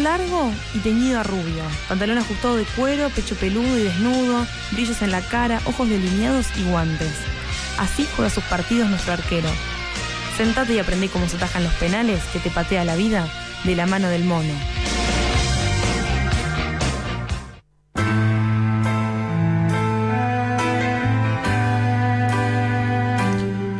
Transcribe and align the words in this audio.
Largo 0.00 0.52
y 0.74 0.78
teñido 0.78 1.18
a 1.18 1.22
rubio, 1.24 1.64
pantalón 1.88 2.18
ajustado 2.18 2.56
de 2.56 2.64
cuero, 2.64 3.10
pecho 3.10 3.34
peludo 3.34 3.76
y 3.76 3.82
desnudo, 3.82 4.46
brillos 4.70 5.02
en 5.02 5.10
la 5.10 5.20
cara, 5.20 5.60
ojos 5.64 5.88
delineados 5.88 6.46
y 6.56 6.62
guantes. 6.64 7.12
Así 7.78 8.06
juega 8.14 8.30
sus 8.30 8.44
partidos 8.44 8.88
nuestro 8.88 9.14
arquero. 9.14 9.48
Sentate 10.36 10.74
y 10.74 10.78
aprendí 10.78 11.08
cómo 11.08 11.28
se 11.28 11.36
tajan 11.36 11.64
los 11.64 11.72
penales 11.74 12.22
que 12.32 12.38
te 12.38 12.48
patea 12.48 12.84
la 12.84 12.94
vida 12.94 13.28
de 13.64 13.74
la 13.74 13.86
mano 13.86 14.08
del 14.08 14.24
mono. 14.24 14.54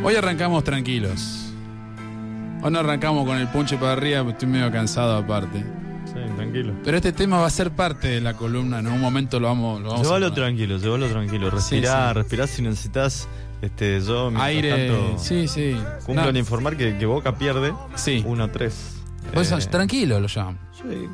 Hoy 0.03 0.15
arrancamos 0.15 0.63
tranquilos. 0.65 1.53
Hoy 2.61 2.71
no 2.71 2.79
arrancamos 2.79 3.25
con 3.25 3.37
el 3.37 3.47
punche 3.47 3.77
para 3.77 3.93
arriba, 3.93 4.29
estoy 4.29 4.49
medio 4.49 4.69
cansado 4.69 5.15
aparte. 5.15 5.63
Sí, 6.49 6.53
tranquilo. 6.53 6.73
Pero 6.83 6.97
este 6.97 7.11
tema 7.13 7.39
va 7.39 7.47
a 7.47 7.49
ser 7.49 7.71
parte 7.71 8.07
de 8.07 8.21
la 8.21 8.33
columna, 8.35 8.79
en 8.79 8.87
un 8.87 8.99
momento 8.99 9.39
lo 9.39 9.47
vamos, 9.47 9.81
lo 9.81 9.89
vamos 9.89 10.05
Llévalo 10.05 10.27
a 10.27 10.33
tranquilo, 10.33 10.77
llévalo 10.77 11.07
tranquilo. 11.07 11.49
Respirá, 11.49 12.13
respirá 12.13 12.47
si 12.47 12.61
necesitas. 12.61 13.27
Este, 13.61 13.99
yo 13.99 14.31
Aire, 14.37 14.87
tanto, 14.87 15.17
sí, 15.19 15.47
sí. 15.49 15.75
Cumplo 16.05 16.23
No, 16.23 16.29
en 16.29 16.37
informar 16.37 16.77
que, 16.77 16.97
que 16.97 17.05
Boca 17.05 17.35
pierde 17.37 17.73
Sí. 17.95 18.23
1-3. 18.25 18.71
Pues, 19.33 19.51
Eh, 19.51 19.57
tranquilo 19.69 20.17
lo 20.21 20.27
llamo. 20.33 20.57
sí, 20.73 21.07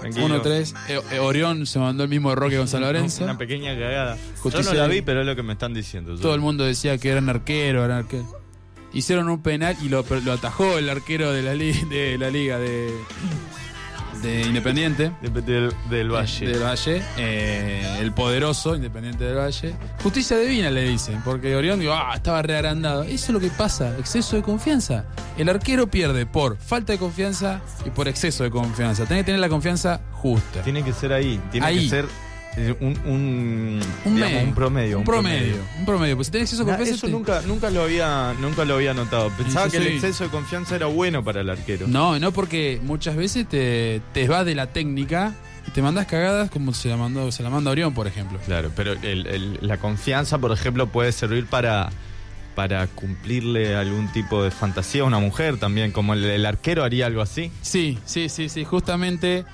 tranquilo. 0.00 0.42
1-3. 0.42 0.74
Eh, 0.88 1.00
eh, 1.12 1.18
Orión 1.18 1.66
se 1.66 1.78
mandó 1.78 2.02
el 2.04 2.08
mismo 2.08 2.32
error 2.32 2.48
que 2.48 2.56
Gonzalo 2.56 2.86
Lorenzo. 2.92 3.24
Una 3.24 3.36
pequeña 3.36 3.74
cagada. 3.74 4.16
Justicia 4.38 4.72
Yo 4.72 4.78
no 4.80 4.86
la 4.86 4.88
vi, 4.88 5.02
pero 5.02 5.20
es 5.20 5.26
lo 5.26 5.36
que 5.36 5.42
me 5.42 5.52
están 5.52 5.74
diciendo. 5.74 6.14
Yo- 6.14 6.20
Todo 6.20 6.34
el 6.34 6.40
mundo 6.40 6.64
decía 6.64 6.96
que 6.96 7.10
eran 7.10 7.28
arquero, 7.28 7.84
eran 7.84 7.98
arquero. 7.98 8.40
Hicieron 8.94 9.28
un 9.28 9.42
penal 9.42 9.76
y 9.82 9.88
lo, 9.90 10.02
lo 10.24 10.32
atajó 10.32 10.78
el 10.78 10.88
arquero 10.88 11.30
de 11.32 11.42
la, 11.42 11.54
li- 11.54 11.72
de 11.90 12.16
la 12.18 12.30
liga 12.30 12.58
de, 12.58 12.90
de 14.22 14.42
Independiente. 14.42 15.12
De- 15.20 15.42
del, 15.42 15.72
del 15.90 16.10
Valle. 16.10 16.46
Del 16.46 16.62
Valle, 16.62 17.02
eh, 17.18 17.98
el 18.00 18.12
poderoso 18.12 18.74
Independiente 18.76 19.24
del 19.24 19.36
Valle. 19.36 19.74
Justicia 20.02 20.38
divina 20.38 20.70
le 20.70 20.82
dicen, 20.88 21.20
porque 21.24 21.54
Orión 21.56 21.80
digo, 21.80 21.92
ah, 21.92 22.12
estaba 22.14 22.42
rearandado. 22.42 23.02
Eso 23.02 23.12
es 23.26 23.30
lo 23.30 23.40
que 23.40 23.50
pasa, 23.50 23.96
exceso 23.98 24.36
de 24.36 24.42
confianza. 24.42 25.04
El 25.36 25.48
arquero 25.48 25.86
pierde 25.88 26.26
por 26.26 26.56
falta 26.56 26.92
de 26.92 26.98
confianza 26.98 27.60
y 27.84 27.90
por 27.90 28.08
exceso 28.08 28.44
de 28.44 28.50
confianza. 28.50 29.04
Tiene 29.06 29.22
que 29.22 29.26
tener 29.26 29.40
la 29.40 29.48
confianza 29.48 30.00
justa. 30.12 30.62
Tiene 30.62 30.82
que 30.84 30.92
ser 30.92 31.12
ahí. 31.12 31.40
Tiene 31.50 31.66
Ahí. 31.66 31.84
que 31.84 31.88
ser 31.90 32.04
eh, 32.04 32.08
un, 32.80 32.98
un, 33.06 33.80
Un, 34.04 34.14
digamos, 34.14 34.32
medio, 34.34 34.48
un 34.48 34.54
promedio. 34.54 34.98
Un 34.98 35.04
promedio. 35.04 35.56
Un 35.78 35.86
promedio. 35.86 36.16
Pues 36.16 36.26
si 36.26 36.32
tenés 36.32 36.50
exceso 36.52 36.64
de 36.64 36.70
confianza. 36.70 36.94
eso 36.94 37.06
te- 37.06 37.12
nunca, 37.12 37.42
nunca 37.46 37.70
lo 37.70 37.82
había, 37.82 38.34
nunca 38.40 38.64
lo 38.64 38.74
había 38.74 38.92
notado. 38.94 39.30
Pensaba 39.30 39.68
que 39.70 39.78
el 39.78 39.86
exceso 39.86 40.24
de 40.24 40.30
confianza 40.30 40.76
era 40.76 40.86
bueno 40.86 41.24
para 41.24 41.40
el 41.40 41.48
arquero. 41.50 41.86
No, 41.88 42.18
no, 42.18 42.32
porque 42.32 42.80
muchas 42.82 43.16
veces 43.16 43.48
te, 43.48 44.02
te 44.12 44.28
va 44.28 44.44
de 44.44 44.54
la 44.54 44.66
técnica 44.66 45.34
y 45.66 45.70
te 45.70 45.80
mandas 45.80 46.06
cagadas 46.06 46.50
como 46.50 46.74
se 46.74 46.88
la 46.88 46.96
mandó, 46.96 47.30
se 47.32 47.42
la 47.42 47.48
manda 47.50 47.70
Orión, 47.70 47.94
por 47.94 48.06
ejemplo. 48.06 48.38
Claro, 48.44 48.70
pero 48.76 48.92
el- 48.92 49.26
el- 49.26 49.58
la 49.62 49.78
confianza, 49.78 50.36
por 50.38 50.52
ejemplo, 50.52 50.88
puede 50.88 51.12
servir 51.12 51.46
para, 51.46 51.88
para 52.54 52.86
cumplirle 52.88 53.74
algún 53.76 54.12
tipo 54.12 54.42
de 54.44 54.50
fantasía 54.50 55.02
a 55.02 55.04
una 55.04 55.20
mujer 55.20 55.56
también, 55.56 55.90
como 55.90 56.12
el, 56.12 56.24
el 56.24 56.44
arquero 56.44 56.84
haría 56.84 57.06
algo 57.06 57.22
así. 57.22 57.50
Sí, 57.62 57.98
sí, 58.04 58.28
sí, 58.28 58.48
sí. 58.50 58.64
Justamente 58.64 59.44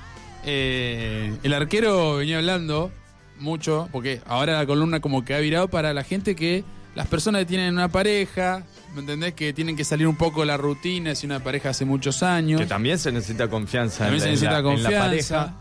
eh, 0.45 1.37
el 1.43 1.53
arquero 1.55 2.17
venía 2.17 2.39
hablando 2.39 2.91
mucho, 3.39 3.89
porque 3.93 4.21
ahora 4.27 4.55
la 4.59 4.67
columna 4.67 5.01
como 5.01 5.25
que 5.25 5.35
ha 5.35 5.39
virado 5.39 5.69
para 5.69 5.93
la 5.95 6.05
gente 6.05 6.35
que 6.35 6.65
las 6.95 7.07
personas 7.07 7.41
que 7.43 7.47
tienen 7.47 7.73
una 7.75 7.89
pareja, 7.89 8.65
¿me 8.95 9.01
entendés? 9.01 9.35
Que 9.35 9.53
tienen 9.53 9.77
que 9.77 9.85
salir 9.85 10.09
un 10.09 10.17
poco 10.17 10.41
de 10.41 10.47
la 10.47 10.57
rutina, 10.57 11.15
si 11.15 11.27
una 11.27 11.39
pareja 11.43 11.71
hace 11.71 11.85
muchos 11.85 12.23
años. 12.23 12.61
Que 12.61 12.67
también 12.67 12.99
se 12.99 13.13
necesita 13.13 13.49
confianza. 13.49 14.05
También 14.07 14.15
en 14.29 14.39
se 14.39 14.45
la- 14.47 14.51
necesita 14.53 14.59
en 14.59 14.65
la- 14.65 14.71
en 14.73 14.83
la 14.83 14.91
confianza. 14.91 15.37
pareja. 15.37 15.55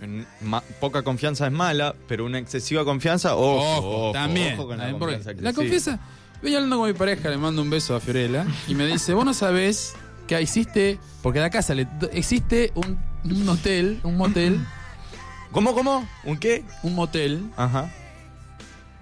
En 0.00 0.26
ma- 0.42 0.62
poca 0.80 1.02
confianza 1.02 1.46
es 1.46 1.52
mala, 1.52 1.94
pero 2.06 2.24
una 2.24 2.38
excesiva 2.38 2.84
confianza, 2.84 3.34
ojo, 3.34 3.56
Ojo, 3.78 3.88
ojo, 4.06 4.12
también. 4.12 4.54
ojo 4.54 4.68
con 4.68 4.78
la 4.78 4.84
también, 4.84 4.98
confianza 5.00 5.32
la 5.42 5.52
confianza. 5.52 5.98
Venía 6.40 6.58
hablando 6.58 6.78
con 6.78 6.86
mi 6.86 6.94
pareja, 6.94 7.28
le 7.30 7.36
mando 7.36 7.60
un 7.62 7.68
beso 7.68 7.96
a 7.96 8.00
Fiorella 8.00 8.46
y 8.68 8.74
me 8.76 8.86
dice, 8.86 9.12
vos 9.12 9.24
no 9.24 9.34
sabés 9.34 9.94
que 10.28 10.38
existe, 10.38 11.00
porque 11.20 11.40
de 11.40 11.46
acá 11.46 11.62
sale, 11.62 11.88
existe 12.12 12.70
un, 12.76 12.96
un 13.24 13.48
hotel, 13.48 14.00
un 14.04 14.16
motel, 14.16 14.60
¿Cómo, 15.52 15.72
cómo? 15.74 16.06
¿Un 16.24 16.36
qué? 16.36 16.62
un 16.82 16.94
motel, 16.94 17.50
Ajá. 17.56 17.90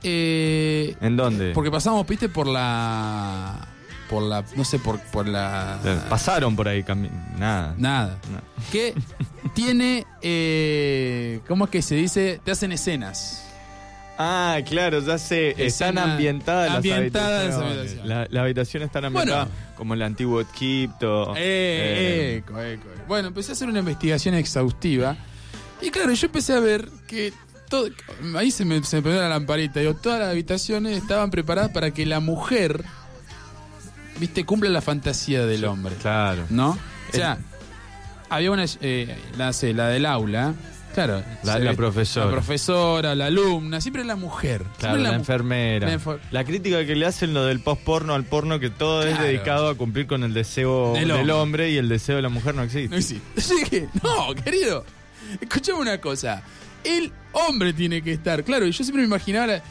eh, 0.03 0.97
¿En 1.01 1.17
dónde? 1.17 1.53
porque 1.53 1.71
pasamos, 1.71 2.07
viste, 2.07 2.29
por 2.29 2.47
la, 2.47 3.67
por 4.09 4.23
la, 4.23 4.45
no 4.55 4.65
sé, 4.65 4.79
por, 4.79 5.01
por 5.11 5.27
la, 5.27 5.79
Pasaron 6.09 6.55
por 6.55 6.69
ahí, 6.69 6.85
nada. 7.39 7.75
nada, 7.79 8.19
No. 8.33 8.41
que 8.71 8.95
tiene, 9.55 10.05
eh, 10.23 11.41
¿cómo 11.49 11.65
es 11.65 11.71
que 11.71 11.83
se 11.83 11.97
dice? 11.97 12.41
Te 12.45 12.53
hacen 12.53 12.71
escenas. 12.73 13.43
Ah, 14.19 14.59
claro, 14.67 15.01
ya 15.01 15.19
sé. 15.19 15.55
Están 15.59 15.99
ambientadas 15.99 16.69
las 16.69 16.77
ambientadas 16.77 17.47
las 17.47 17.55
habitaciones. 17.57 18.07
La- 18.07 18.27
Las 18.31 18.43
habitaciones 18.43 18.87
están 18.87 19.03
Bueno. 19.13 19.19
ambientadas 19.21 19.49
como 19.77 19.95
el 19.95 20.03
antiguo 20.03 20.41
Egipto. 20.41 21.35
Eh, 21.37 21.39
Eh, 21.39 22.37
eco, 22.39 22.61
eco, 22.61 22.89
eco. 22.95 23.03
Bueno, 23.07 23.29
empecé 23.29 23.53
a 23.53 23.55
hacer 23.55 23.69
una 23.69 23.81
investigación 23.81 24.35
exhaustiva. 24.35 25.17
Y 25.83 25.91
claro, 25.91 26.13
yo 26.15 26.27
empecé 26.27 26.55
a 26.55 26.61
ver 26.61 26.89
que 27.07 27.33
todo, 27.69 27.89
ahí 28.37 28.51
se 28.51 28.65
me, 28.65 28.83
se 28.85 28.97
me 28.97 29.03
prendió 29.03 29.21
la 29.23 29.29
lamparita. 29.29 29.81
Digo, 29.81 29.95
todas 29.95 30.21
las 30.21 30.31
habitaciones 30.31 30.97
estaban 30.97 31.31
preparadas 31.31 31.71
para 31.73 31.91
que 31.91 32.07
la 32.07 32.21
mujer, 32.21 32.83
viste, 34.19 34.45
cumpla 34.47 34.71
la 34.71 34.81
fantasía 34.81 35.45
del 35.45 35.65
hombre. 35.67 35.95
Claro. 36.01 36.45
¿No? 36.49 36.71
O 36.71 37.13
sea, 37.13 37.39
había 38.31 38.51
una, 38.51 38.65
eh, 38.81 39.15
la, 39.37 39.53
la 39.75 39.89
del 39.89 40.07
aula. 40.07 40.55
Claro. 40.97 41.23
La- 41.45 41.59
la 41.59 41.75
profesora. 41.75 42.27
La 42.27 42.33
profesora, 42.33 43.15
la 43.15 43.27
alumna, 43.27 43.81
siempre 43.81 44.03
la 44.05 44.17
mujer. 44.17 44.63
Claro, 44.79 44.95
siempre 44.97 45.03
la, 45.03 45.11
mu- 45.11 45.15
enfermera. 45.17 45.87
la 45.89 45.95
enfer- 45.99 46.19
La 46.31 46.43
crítica 46.45 46.85
que 46.87 46.95
le 46.97 47.05
hacen 47.07 47.35
lo 47.35 47.45
del 47.45 47.61
post-porno 47.61 48.15
al 48.15 48.25
porno, 48.25 48.59
que 48.59 48.71
todo 48.71 49.03
es 49.07 49.19
dedicado 49.21 49.69
a 49.69 49.75
cumplir 49.75 50.07
con 50.07 50.25
el 50.25 50.33
deseo 50.35 50.95
Del 50.95 51.09
del, 51.09 51.31
hombre. 51.31 51.71
y 51.71 51.77
el 51.77 51.89
deseo 51.89 52.17
de 52.17 52.23
la 52.23 52.29
mujer 52.31 52.55
no 52.55 52.63
existe. 52.63 52.89
No 52.89 52.97
existe. 52.97 53.41
Yo 53.49 53.55
dije, 53.59 53.89
no, 54.03 54.35
querido, 54.43 54.85
escuchame 55.41 55.79
una 55.81 56.01
cosa. 56.01 56.43
El 56.83 57.13
hombre 57.33 57.73
tiene 57.75 58.01
que 58.03 58.13
estar, 58.13 58.43
claro, 58.45 58.67
y 58.67 58.71
yo 58.73 58.83
siempre 58.85 59.03
me 59.03 59.07
imaginaba, 59.09 59.47
la- 59.49 59.63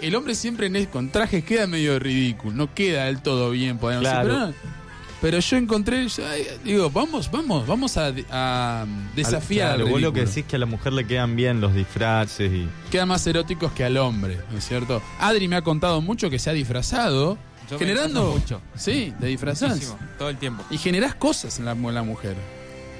el 0.00 0.14
hombre 0.14 0.34
siempre 0.34 0.68
en 0.68 0.76
es- 0.76 0.88
con 0.88 1.10
trajes 1.10 1.44
queda 1.44 1.66
medio 1.66 1.98
ridículo, 1.98 2.54
no 2.56 2.72
queda 2.74 3.04
del 3.04 3.20
todo 3.20 3.50
bien, 3.50 3.76
podemos 3.78 4.04
decir, 4.04 4.18
Claro. 4.20 4.28
pero, 4.34 4.46
no. 4.46 4.79
Pero 5.20 5.38
yo 5.38 5.56
encontré, 5.58 6.08
yo, 6.08 6.26
ay, 6.26 6.46
digo, 6.64 6.88
vamos, 6.90 7.30
vamos, 7.30 7.66
vamos 7.66 7.96
a, 7.98 8.12
a 8.30 8.86
desafiar 9.14 9.76
Claro, 9.76 9.90
vos 9.90 10.00
lo 10.00 10.12
que 10.14 10.24
decís 10.24 10.46
que 10.46 10.56
a 10.56 10.58
la 10.58 10.64
mujer 10.66 10.94
le 10.94 11.06
quedan 11.06 11.36
bien 11.36 11.60
los 11.60 11.74
disfraces 11.74 12.50
y. 12.50 12.68
Quedan 12.90 13.08
más 13.08 13.26
eróticos 13.26 13.70
que 13.72 13.84
al 13.84 13.98
hombre, 13.98 14.38
¿no 14.50 14.56
es 14.58 14.66
cierto? 14.66 15.02
Adri 15.18 15.46
me 15.46 15.56
ha 15.56 15.62
contado 15.62 16.00
mucho 16.00 16.30
que 16.30 16.38
se 16.38 16.48
ha 16.48 16.54
disfrazado, 16.54 17.36
Yo 17.68 17.78
me 17.78 17.78
generando... 17.80 18.32
disfrazo 18.34 18.60
mucho. 18.62 18.78
Sí, 18.80 19.12
de 19.18 19.28
disfrazás. 19.28 19.72
Muchísimo, 19.74 19.98
todo 20.18 20.30
el 20.30 20.38
tiempo. 20.38 20.64
Y 20.70 20.78
generás 20.78 21.14
cosas 21.14 21.58
en 21.58 21.66
la, 21.66 21.72
en 21.72 21.94
la 21.94 22.02
mujer. 22.02 22.34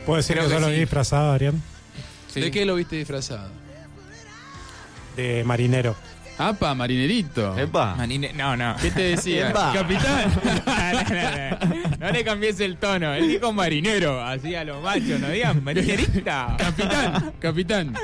¿Puedo 0.04 0.18
decir 0.18 0.36
Creo 0.36 0.48
que 0.48 0.54
que 0.54 0.60
yo 0.60 0.60
lo 0.60 0.66
vi 0.68 0.74
sí. 0.74 0.80
disfrazado, 0.80 1.32
Arián? 1.32 1.62
Sí. 2.32 2.40
¿De 2.40 2.50
qué 2.50 2.64
lo 2.66 2.74
viste 2.74 2.96
disfrazado? 2.96 3.48
De 5.16 5.42
marinero. 5.44 5.96
Apa, 6.40 6.74
marinerito. 6.74 7.56
¡Epa! 7.58 7.96
No, 8.34 8.56
no. 8.56 8.74
¿Qué 8.80 8.90
te 8.90 9.02
decía? 9.02 9.50
Epa. 9.50 9.72
Capitán. 9.74 10.32
no, 10.66 11.04
no, 11.04 11.76
no. 11.90 11.96
No 12.06 12.10
le 12.10 12.24
cambies 12.24 12.58
el 12.60 12.76
tono. 12.78 13.12
Él 13.12 13.28
dijo 13.28 13.52
marinero, 13.52 14.22
así 14.24 14.54
a 14.54 14.64
los 14.64 14.82
machos, 14.82 15.20
no 15.20 15.28
digan 15.28 15.62
marinerita. 15.62 16.56
Capitán, 16.58 17.32
capitán. 17.38 17.94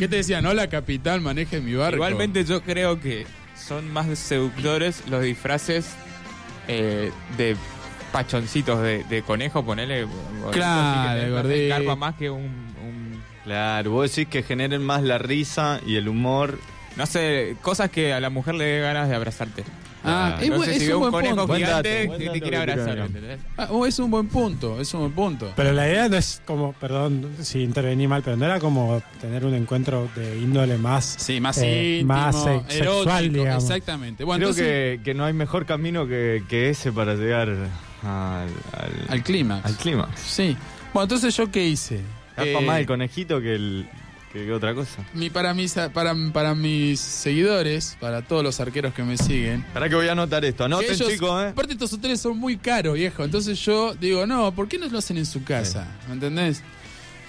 ¿Qué 0.00 0.08
te 0.08 0.16
decían? 0.16 0.44
Hola, 0.46 0.66
capitán, 0.68 1.22
maneje 1.22 1.60
mi 1.60 1.74
barco. 1.74 1.96
Igualmente 1.96 2.44
yo 2.44 2.60
creo 2.62 3.00
que 3.00 3.24
son 3.56 3.88
más 3.92 4.06
seductores 4.18 5.04
los 5.08 5.22
disfraces 5.22 5.94
eh, 6.66 7.12
de 7.38 7.56
pachoncitos 8.10 8.82
de, 8.82 9.04
de 9.04 9.22
conejo, 9.22 9.64
ponele. 9.64 10.06
Claro, 10.50 11.20
que 11.22 11.30
gordito. 11.30 11.48
te 11.48 11.66
encarpa 11.66 11.94
más 11.96 12.14
que 12.16 12.30
un, 12.30 12.42
un- 12.42 13.22
Claro, 13.44 13.92
vos 13.92 14.10
decís 14.10 14.28
que 14.28 14.42
generen 14.42 14.82
más 14.84 15.02
la 15.04 15.18
risa 15.18 15.80
y 15.86 15.94
el 15.94 16.08
humor 16.08 16.58
No 16.96 17.06
sé, 17.06 17.56
cosas 17.62 17.90
que 17.90 18.12
a 18.12 18.20
la 18.20 18.30
mujer 18.30 18.54
le 18.54 18.64
dé 18.64 18.80
ganas 18.80 19.08
de 19.08 19.14
abrazarte. 19.14 19.64
Ah, 20.08 20.38
es 20.40 20.48
no 20.50 20.58
bu- 20.58 20.64
sé 20.64 20.76
es 20.76 20.82
si 20.84 20.88
un 20.88 20.94
un 20.94 21.00
buen 21.00 21.12
conejo 21.12 21.34
punto. 21.34 21.46
Buen 21.48 21.60
gigante 21.64 22.06
dato, 22.06 22.18
que 22.18 22.28
te 22.30 22.40
quiere 22.40 22.56
abrazar. 22.58 23.08
Ah, 23.58 23.68
oh, 23.70 23.86
es 23.86 23.98
un 23.98 24.08
buen 24.10 24.28
punto, 24.28 24.80
es 24.80 24.94
un 24.94 25.00
buen 25.00 25.12
punto. 25.12 25.52
Pero 25.56 25.72
la 25.72 25.88
idea 25.88 26.08
no 26.08 26.16
es 26.16 26.40
como, 26.46 26.72
perdón 26.74 27.28
si 27.42 27.60
intervení 27.62 28.06
mal, 28.06 28.22
pero 28.22 28.36
no 28.36 28.44
era 28.44 28.60
como 28.60 29.02
tener 29.20 29.44
un 29.44 29.54
encuentro 29.54 30.08
de 30.14 30.38
índole 30.38 30.78
más. 30.78 31.16
Sí, 31.18 31.40
más 31.40 31.58
eh, 31.58 31.94
íntimo, 32.00 32.12
más 32.14 32.36
se- 32.40 32.50
erótico, 32.50 32.70
sexual, 33.02 33.32
digamos. 33.32 33.64
exactamente. 33.64 34.22
Bueno, 34.24 34.38
Creo 34.38 34.48
entonces, 34.50 34.98
que, 34.98 35.00
que 35.04 35.14
no 35.14 35.24
hay 35.24 35.32
mejor 35.32 35.66
camino 35.66 36.06
que, 36.06 36.44
que 36.48 36.70
ese 36.70 36.92
para 36.92 37.14
llegar 37.16 37.48
al, 37.48 37.68
al, 38.04 38.48
al 39.08 39.22
clímax. 39.24 39.66
al 39.66 39.74
clima. 39.76 40.08
Sí. 40.14 40.56
Bueno, 40.94 41.02
entonces 41.04 41.36
yo 41.36 41.50
qué 41.50 41.66
hice? 41.66 42.00
Tapa 42.36 42.48
Eh, 42.48 42.60
más 42.64 42.78
el 42.78 42.86
conejito 42.86 43.40
que, 43.40 43.54
el, 43.56 43.88
que, 44.38 44.44
que 44.46 44.52
otra 44.52 44.74
cosa. 44.74 45.04
mi, 45.14 45.30
para, 45.30 45.54
mis, 45.54 45.74
para, 45.92 46.14
para 46.32 46.54
mis 46.54 47.00
seguidores, 47.00 47.96
para 48.00 48.22
todos 48.22 48.42
los 48.42 48.60
arqueros 48.60 48.94
que 48.94 49.02
me 49.02 49.16
siguen, 49.16 49.64
Para 49.72 49.88
que 49.88 49.94
voy 49.94 50.08
a 50.08 50.12
anotar 50.12 50.44
esto. 50.44 50.64
Anoten, 50.64 50.92
ellos- 50.92 51.08
chicos, 51.08 51.42
¿eh? 51.44 51.48
Aparte 51.48 51.72
estos 51.74 51.92
hoteles 51.92 52.20
son 52.20 52.36
muy 52.38 52.56
caros, 52.56 52.94
viejo. 52.94 53.24
Entonces 53.24 53.58
yo 53.64 53.94
digo, 53.94 54.26
no, 54.26 54.52
¿por 54.54 54.68
qué 54.68 54.78
no 54.78 54.86
lo 54.88 54.98
hacen 54.98 55.16
en 55.18 55.26
su 55.26 55.42
casa? 55.44 55.86
¿Me 56.08 56.14
entendés? 56.14 56.62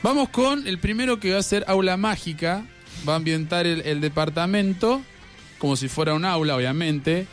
Vamos 0.03 0.29
con 0.29 0.67
el 0.67 0.77
primero 0.79 1.19
que 1.19 1.33
va 1.33 1.39
a 1.39 1.43
ser 1.43 1.63
aula 1.67 1.97
mágica. 1.97 2.63
Va 3.07 3.13
a 3.13 3.15
ambientar 3.17 3.65
el, 3.67 3.81
el 3.81 4.01
departamento 4.01 5.01
como 5.59 5.75
si 5.75 5.87
fuera 5.87 6.13
un 6.13 6.25
aula, 6.25 6.55
obviamente. 6.55 7.27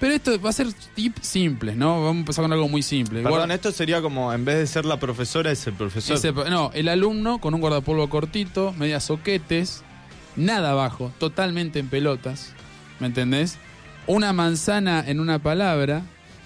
Pero 0.00 0.14
esto 0.14 0.40
va 0.40 0.48
a 0.50 0.52
ser 0.54 0.72
tip 0.94 1.18
simples, 1.20 1.76
¿no? 1.76 2.02
Vamos 2.02 2.16
a 2.16 2.18
empezar 2.20 2.42
con 2.42 2.52
algo 2.52 2.68
muy 2.68 2.82
simple. 2.82 3.22
Perdón, 3.22 3.38
Guarda- 3.38 3.54
esto 3.54 3.70
sería 3.70 4.00
como, 4.00 4.32
en 4.32 4.44
vez 4.46 4.56
de 4.56 4.66
ser 4.66 4.86
la 4.86 4.98
profesora, 4.98 5.50
es 5.52 5.66
el 5.66 5.74
profesor. 5.74 6.16
ese- 6.16 6.32
no, 6.32 6.70
el 6.72 6.88
alumno 6.88 7.38
con 7.38 7.52
un 7.54 7.60
guardapolvo 7.60 8.08
cortito, 8.08 8.72
medias 8.78 9.04
soquetes, 9.04 9.82
nada 10.36 10.70
abajo, 10.70 11.12
totalmente 11.18 11.78
en 11.78 11.88
pelotas. 11.88 12.52
¿Me 12.98 13.08
entendés? 13.08 13.58
Una 14.06 14.32
manzana 14.32 15.04
en 15.06 15.20
una 15.20 15.38
palabra, 15.38 16.02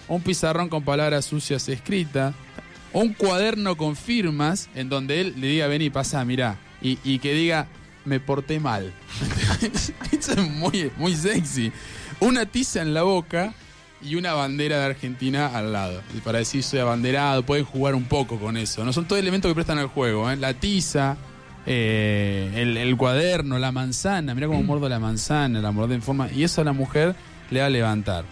un 0.08 0.20
pizarrón 0.20 0.68
con 0.68 0.82
palabras 0.84 1.24
sucias 1.24 1.68
escritas, 1.68 2.34
un 2.92 3.12
cuaderno 3.14 3.76
con 3.76 3.94
firmas 3.96 4.68
en 4.74 4.88
donde 4.88 5.20
él 5.20 5.34
le 5.38 5.46
diga, 5.46 5.66
vení, 5.68 5.90
pasa, 5.90 6.24
mirá, 6.24 6.58
y, 6.82 6.98
y 7.04 7.20
que 7.20 7.34
diga, 7.34 7.68
me 8.04 8.18
porté 8.20 8.58
mal. 8.60 8.92
Eso 10.12 10.32
es 10.32 10.50
muy, 10.50 10.90
muy 10.96 11.14
sexy. 11.14 11.72
Una 12.25 12.47
tiza 12.47 12.82
en 12.82 12.94
la 12.94 13.03
boca 13.03 13.55
y 14.03 14.17
una 14.17 14.35
bandera 14.35 14.79
de 14.81 14.85
Argentina 14.87 15.47
al 15.47 15.73
lado. 15.73 16.03
Y 16.17 16.21
para 16.21 16.38
decir 16.38 16.62
soy 16.62 16.81
abanderado, 16.81 17.43
pueden 17.44 17.65
jugar 17.65 17.94
un 17.94 18.05
poco 18.05 18.38
con 18.38 18.56
eso. 18.56 18.85
No 18.85 18.93
son 18.93 19.06
todos 19.06 19.21
elementos 19.21 19.50
que 19.50 19.55
prestan 19.55 19.79
al 19.79 19.87
juego. 19.87 20.31
¿eh? 20.31 20.37
La 20.37 20.55
tiza, 20.55 21.17
eh, 21.67 22.50
el, 22.56 22.76
el 22.76 22.97
cuaderno, 22.97 23.59
la 23.59 23.73
manzana. 23.73 24.35
Mira 24.35 24.47
cómo 24.47 24.62
mordo 24.62 24.88
la 24.88 24.99
manzana, 24.99 25.61
la 25.61 25.71
mordé 25.73 25.94
en 25.94 26.03
forma. 26.03 26.31
Y 26.31 26.44
eso 26.44 26.61
a 26.61 26.65
la 26.65 26.73
mujer 26.73 27.15
le 27.50 27.61
va 27.61 27.67
a 27.67 27.71
levantar. 27.71 28.25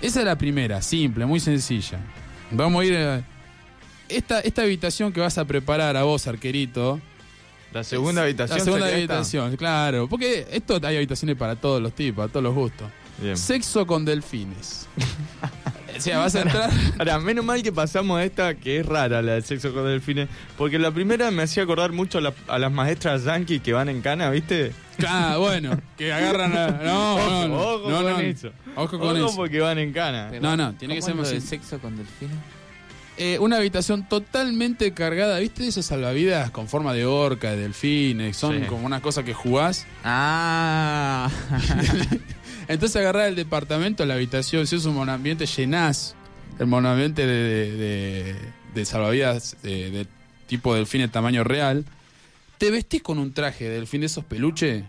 Esa 0.00 0.20
es 0.20 0.26
la 0.26 0.36
primera, 0.36 0.82
simple, 0.82 1.26
muy 1.26 1.38
sencilla. 1.40 1.98
Vamos 2.50 2.82
a 2.82 2.84
ir. 2.86 2.96
a- 2.96 3.22
esta, 4.08 4.40
esta 4.40 4.62
habitación 4.62 5.12
que 5.12 5.20
vas 5.20 5.38
a 5.38 5.44
preparar 5.44 5.96
a 5.96 6.02
vos, 6.02 6.26
arquerito. 6.26 7.00
La 7.72 7.82
segunda 7.84 8.22
habitación. 8.22 8.58
La 8.58 8.64
segunda 8.64 8.86
esta. 8.88 8.96
habitación, 8.98 9.56
claro. 9.56 10.06
Porque 10.08 10.46
esto 10.50 10.78
hay 10.82 10.96
habitaciones 10.96 11.36
para 11.36 11.56
todos 11.56 11.80
los 11.80 11.94
tipos, 11.94 12.16
para 12.24 12.28
todos 12.28 12.42
los 12.44 12.54
gustos. 12.54 12.88
Bien. 13.20 13.36
Sexo 13.36 13.86
con 13.86 14.04
delfines. 14.04 14.88
o 15.96 16.00
sea, 16.00 16.18
vas 16.18 16.34
a 16.34 16.42
entrar. 16.42 16.70
Ahora, 16.98 17.18
menos 17.20 17.44
mal 17.44 17.62
que 17.62 17.70
pasamos 17.72 18.18
a 18.18 18.24
esta 18.24 18.54
que 18.54 18.80
es 18.80 18.86
rara, 18.86 19.22
la 19.22 19.32
del 19.34 19.44
sexo 19.44 19.72
con 19.72 19.84
delfines. 19.84 20.28
Porque 20.58 20.78
la 20.78 20.90
primera 20.90 21.30
me 21.30 21.42
hacía 21.44 21.62
acordar 21.62 21.92
mucho 21.92 22.18
a, 22.18 22.20
la- 22.20 22.34
a 22.48 22.58
las 22.58 22.72
maestras 22.72 23.24
yankee 23.24 23.60
que 23.60 23.72
van 23.72 23.88
en 23.88 24.00
cana, 24.02 24.30
¿viste? 24.30 24.72
Ah, 25.06 25.36
bueno, 25.38 25.78
que 25.96 26.12
agarran 26.12 26.56
a. 26.56 26.66
No, 26.82 27.14
Ojo, 27.16 27.30
no, 27.30 27.48
no. 27.48 27.54
ojo 27.60 27.90
no, 27.90 27.96
con 28.02 28.12
no. 28.12 28.18
eso. 28.20 28.50
Ojo 28.76 28.98
con 28.98 29.16
Ojo 29.16 29.26
eso. 29.28 29.36
porque 29.36 29.60
van 29.60 29.78
en 29.78 29.92
cana. 29.92 30.30
No, 30.40 30.56
no, 30.56 30.72
tiene 30.74 30.94
que 30.94 31.00
¿Cómo 31.00 31.08
ser 31.12 31.16
más 31.16 31.30
de 31.30 31.40
simple. 31.40 31.58
sexo 31.58 31.78
con 31.78 31.96
delfines? 31.96 32.36
Eh, 33.18 33.38
una 33.38 33.58
habitación 33.58 34.08
totalmente 34.08 34.94
cargada, 34.94 35.38
¿viste? 35.38 35.68
Esos 35.68 35.84
salvavidas 35.84 36.50
con 36.50 36.66
forma 36.66 36.94
de 36.94 37.04
orca, 37.04 37.50
de 37.50 37.58
delfines, 37.58 38.36
son 38.38 38.60
Sí. 38.60 38.66
como 38.66 38.86
una 38.86 39.00
cosa 39.02 39.22
que 39.22 39.34
jugás. 39.34 39.86
Ah. 40.02 41.28
Entonces 42.68 42.96
agarrás 42.96 43.28
el 43.28 43.36
departamento, 43.36 44.04
la 44.06 44.14
habitación, 44.14 44.66
si 44.66 44.76
es 44.76 44.84
un 44.84 44.94
monoambiente, 44.94 45.46
llenás 45.46 46.14
el 46.58 46.66
monoambiente 46.66 47.26
de, 47.26 47.42
de, 47.42 47.76
de- 47.76 48.36
de 48.74 48.84
salvavidas 48.86 49.56
de, 49.62 49.90
de 49.90 50.06
tipo 50.46 50.74
delfín 50.74 51.02
de 51.02 51.08
tamaño 51.08 51.44
real. 51.44 51.84
Te 52.58 52.70
vestís 52.70 53.02
con 53.02 53.18
un 53.18 53.32
traje 53.34 53.64
de 53.64 53.70
delfín 53.76 54.00
de 54.00 54.06
esos 54.06 54.24
peluche. 54.24 54.84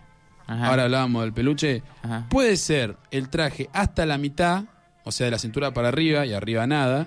Ajá. 0.46 0.68
Ahora 0.68 0.84
hablábamos 0.84 1.22
del 1.22 1.32
peluche. 1.32 1.82
Ajá. 2.02 2.26
Puede 2.30 2.56
ser 2.56 2.96
el 3.10 3.28
traje 3.28 3.68
hasta 3.72 4.06
la 4.06 4.16
mitad, 4.18 4.64
o 5.04 5.12
sea, 5.12 5.26
de 5.26 5.30
la 5.32 5.38
cintura 5.38 5.72
para 5.74 5.88
arriba 5.88 6.24
y 6.24 6.32
arriba 6.32 6.66
nada. 6.66 7.06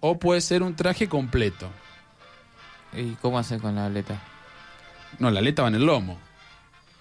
O 0.00 0.18
puede 0.18 0.40
ser 0.40 0.62
un 0.62 0.76
traje 0.76 1.08
completo. 1.08 1.68
¿Y 2.96 3.12
cómo 3.22 3.38
haces 3.38 3.60
con 3.60 3.74
la 3.74 3.86
aleta? 3.86 4.20
No, 5.18 5.30
la 5.30 5.40
aleta 5.40 5.62
va 5.62 5.68
en 5.68 5.74
el 5.76 5.84
lomo. 5.86 6.18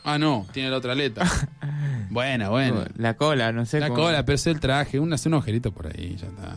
Ah, 0.04 0.18
no, 0.18 0.48
tiene 0.52 0.70
la 0.70 0.78
otra 0.78 0.94
aleta. 0.94 1.26
buena, 2.10 2.50
buena. 2.50 2.86
La 2.98 3.16
cola, 3.16 3.52
no 3.52 3.66
sé. 3.66 3.80
La 3.80 3.88
cómo- 3.90 4.02
cola, 4.04 4.26
pero 4.26 4.36
es 4.36 4.48
el 4.48 4.60
traje, 4.60 5.00
un, 5.00 5.12
hace 5.14 5.28
un 5.30 5.36
agujerito 5.36 5.72
por 5.72 5.88
ahí, 5.88 6.16
ya 6.20 6.28
está. 6.28 6.56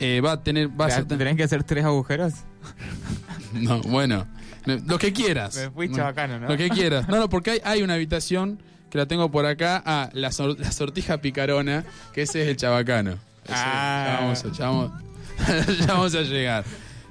Eh, 0.00 0.20
va 0.20 0.32
a 0.32 0.42
tener, 0.42 0.68
va 0.68 0.84
a 0.86 0.88
¿Te- 0.88 0.94
ser- 0.94 1.04
¿Tenés 1.06 1.36
que 1.36 1.42
hacer 1.42 1.64
tres 1.64 1.84
agujeros? 1.84 2.32
no, 3.52 3.80
bueno, 3.82 4.26
no, 4.66 4.76
lo 4.86 4.98
que 4.98 5.12
quieras. 5.12 5.56
Me 5.56 5.70
fui 5.70 5.88
No, 5.88 5.96
chabacano, 5.96 6.38
¿no? 6.38 6.48
Lo 6.48 6.56
que 6.56 6.68
quieras. 6.70 7.08
No, 7.08 7.16
no, 7.18 7.28
porque 7.28 7.50
hay, 7.52 7.60
hay 7.64 7.82
una 7.82 7.94
habitación 7.94 8.60
que 8.90 8.98
la 8.98 9.06
tengo 9.06 9.30
por 9.30 9.44
acá, 9.46 9.82
ah, 9.84 10.08
la, 10.12 10.30
sor- 10.32 10.58
la 10.58 10.70
sortija 10.72 11.18
picarona, 11.18 11.84
que 12.12 12.22
ese 12.22 12.42
es 12.42 12.48
el 12.48 12.56
chabacano. 12.56 13.12
Ese- 13.44 13.54
Ah. 13.54 14.06
Ya 14.06 14.20
vamos, 14.20 14.44
a- 14.44 14.52
ya 14.52 14.66
vamos, 14.66 14.92
ya 15.80 15.86
vamos 15.94 16.14
a 16.14 16.22
llegar. 16.22 16.64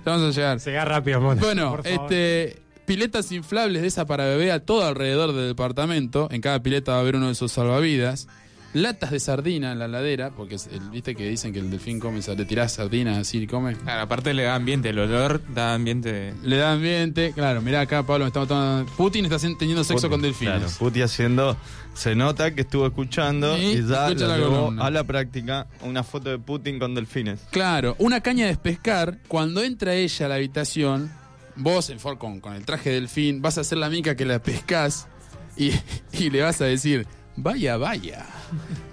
Ya 0.05 0.11
vamos 0.13 0.27
a 0.29 0.31
llegar. 0.39 0.59
Se 0.59 0.85
rápido, 0.85 1.19
Mona. 1.19 1.41
Bueno, 1.41 1.71
por 1.71 1.83
favor. 1.83 2.13
este 2.13 2.61
piletas 2.87 3.31
inflables 3.31 3.83
de 3.83 3.87
esa 3.89 4.05
para 4.05 4.25
bebé 4.25 4.51
a 4.51 4.61
todo 4.61 4.83
alrededor 4.85 5.33
del 5.33 5.49
departamento. 5.49 6.27
En 6.31 6.41
cada 6.41 6.63
pileta 6.63 6.93
va 6.93 6.97
a 6.97 7.01
haber 7.01 7.17
uno 7.17 7.27
de 7.27 7.33
esos 7.33 7.51
salvavidas. 7.51 8.27
Latas 8.73 9.11
de 9.11 9.19
sardina 9.19 9.71
en 9.71 9.79
la 9.79 9.87
ladera, 9.87 10.31
porque 10.31 10.55
es 10.55 10.67
el- 10.67 10.89
viste 10.91 11.15
que 11.15 11.27
dicen 11.27 11.51
que 11.53 11.59
el 11.59 11.69
delfín 11.71 11.99
come, 11.99 12.19
le 12.21 12.45
tirás 12.45 12.73
sardinas 12.73 13.17
así 13.17 13.39
y 13.39 13.47
come. 13.47 13.75
Claro, 13.75 14.01
aparte 14.01 14.33
le 14.33 14.43
da 14.43 14.55
ambiente, 14.55 14.89
el 14.89 14.99
olor 14.99 15.41
da 15.53 15.73
ambiente. 15.73 16.33
Le 16.43 16.57
da 16.57 16.73
ambiente. 16.73 17.31
Claro, 17.33 17.61
mirá 17.61 17.81
acá, 17.81 18.03
Pablo, 18.03 18.25
me 18.25 18.27
estamos 18.27 18.47
tomando. 18.49 18.91
Putin 18.97 19.25
está 19.25 19.37
teniendo 19.57 19.83
sexo 19.83 20.09
con 20.09 20.21
delfines. 20.21 20.57
Claro, 20.59 20.71
Puti 20.79 21.01
haciendo. 21.01 21.57
Se 21.93 22.13
nota 22.13 22.53
que 22.53 22.61
estuvo 22.61 22.85
escuchando 22.85 23.55
Sí, 23.57 23.63
y 23.79 23.87
ya 23.87 24.07
escucha 24.09 24.27
la 24.27 24.37
llevó 24.37 24.59
columna. 24.65 24.85
a 24.85 24.91
la 24.91 25.03
práctica 25.05 25.67
una 25.81 26.03
foto 26.03 26.29
de 26.29 26.37
Putin 26.37 26.77
con 26.77 26.93
delfines. 26.93 27.39
Claro, 27.51 27.95
una 27.99 28.21
caña 28.21 28.45
de 28.47 28.55
pescar, 28.57 29.17
cuando 29.27 29.63
entra 29.63 29.95
ella 29.95 30.25
a 30.27 30.29
la 30.29 30.35
habitación, 30.35 31.09
vos 31.57 31.89
en 31.89 31.99
for- 31.99 32.17
con, 32.17 32.39
con 32.39 32.53
el 32.53 32.65
traje 32.65 32.89
del 32.91 33.01
delfín, 33.03 33.41
vas 33.41 33.57
a 33.57 33.61
hacer 33.61 33.77
la 33.77 33.89
mica 33.89 34.15
que 34.15 34.25
la 34.25 34.39
pescás 34.41 35.07
y, 35.55 35.71
y 36.11 36.29
le 36.29 36.41
vas 36.41 36.61
a 36.61 36.65
decir, 36.65 37.07
vaya, 37.35 37.77
vaya. 37.77 38.25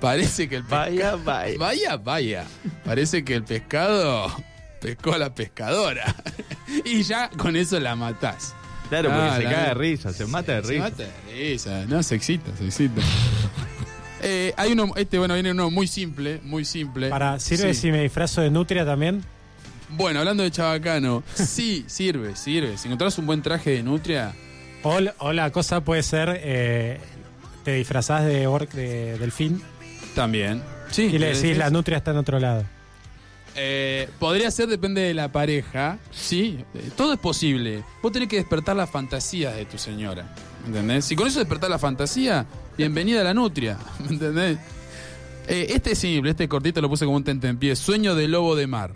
Parece 0.00 0.48
que 0.48 0.56
el 0.56 0.62
pescado... 0.64 0.84
Vaya, 0.84 1.16
vaya. 1.16 1.58
Vaya, 1.58 1.96
vaya. 1.96 2.44
Parece 2.84 3.24
que 3.24 3.34
el 3.34 3.44
pescado 3.44 4.34
pescó 4.80 5.12
a 5.14 5.18
la 5.18 5.34
pescadora. 5.34 6.14
y 6.84 7.02
ya 7.02 7.30
con 7.30 7.56
eso 7.56 7.78
la 7.80 7.94
matás. 7.96 8.54
Claro, 8.88 9.08
porque 9.10 9.24
Ah, 9.28 9.36
se 9.38 9.44
cae 9.44 9.68
de 9.68 9.74
risa, 9.74 10.12
se 10.12 10.26
mata 10.26 10.56
de 10.60 10.62
Se 10.64 10.72
risa. 10.72 10.84
mata 10.84 11.02
de 11.04 11.32
risa. 11.32 11.84
No, 11.86 12.02
se 12.02 12.14
excita, 12.16 12.54
se 12.56 12.66
excita. 12.66 13.00
Eh, 14.22 14.52
hay 14.56 14.72
uno, 14.72 14.90
este, 14.96 15.18
bueno, 15.18 15.34
viene 15.34 15.50
uno 15.52 15.70
muy 15.70 15.86
simple, 15.86 16.40
muy 16.44 16.64
simple. 16.64 17.08
Para, 17.10 17.38
¿Sirve 17.40 17.74
Sí. 17.74 17.80
si 17.82 17.92
me 17.92 18.02
disfrazo 18.02 18.40
de 18.40 18.50
nutria 18.50 18.84
también? 18.84 19.22
Bueno, 19.90 20.20
hablando 20.20 20.42
de 20.42 20.50
chabacano, 20.50 21.22
sí, 21.34 21.84
sirve, 21.86 22.36
sirve. 22.36 22.76
Si 22.78 22.88
encontrás 22.88 23.18
un 23.18 23.26
buen 23.26 23.42
traje 23.42 23.70
de 23.70 23.82
nutria, 23.82 24.32
O, 24.82 25.32
la 25.32 25.50
cosa 25.50 25.82
puede 25.82 26.02
ser, 26.02 26.40
eh, 26.42 26.98
te 27.64 27.74
disfrazás 27.74 28.24
de, 28.26 28.46
orc, 28.46 28.70
de 28.72 29.18
delfín 29.18 29.62
también. 30.14 30.62
Sí, 30.90 31.04
y 31.04 31.18
le 31.18 31.28
decís 31.28 31.42
decís- 31.42 31.56
la 31.56 31.70
nutria 31.70 31.98
está 31.98 32.10
en 32.10 32.18
otro 32.18 32.38
lado. 32.38 32.64
Eh, 33.56 34.08
podría 34.18 34.50
ser, 34.50 34.66
depende 34.68 35.00
de 35.00 35.14
la 35.14 35.30
pareja. 35.30 35.98
Sí, 36.10 36.58
eh, 36.74 36.90
todo 36.96 37.12
es 37.12 37.18
posible. 37.20 37.84
Vos 38.02 38.10
tenés 38.12 38.28
que 38.28 38.36
despertar 38.36 38.74
las 38.76 38.90
fantasías 38.90 39.54
de 39.54 39.64
tu 39.64 39.78
señora. 39.78 40.34
¿Entendés? 40.66 41.04
Si 41.04 41.14
con 41.14 41.28
eso 41.28 41.38
despertar 41.38 41.70
la 41.70 41.78
fantasía, 41.78 42.46
bienvenida 42.76 43.20
a 43.20 43.24
la 43.24 43.32
nutria. 43.34 43.78
¿Me 44.00 44.08
entendés? 44.10 44.58
Eh, 45.46 45.66
este 45.70 45.92
es 45.92 45.98
simple, 45.98 46.30
este 46.32 46.48
cortito 46.48 46.80
lo 46.80 46.88
puse 46.88 47.04
como 47.04 47.16
un 47.16 47.24
tentempié. 47.24 47.76
Sueño 47.76 48.14
de 48.14 48.26
lobo 48.28 48.56
de 48.56 48.66
mar. 48.66 48.92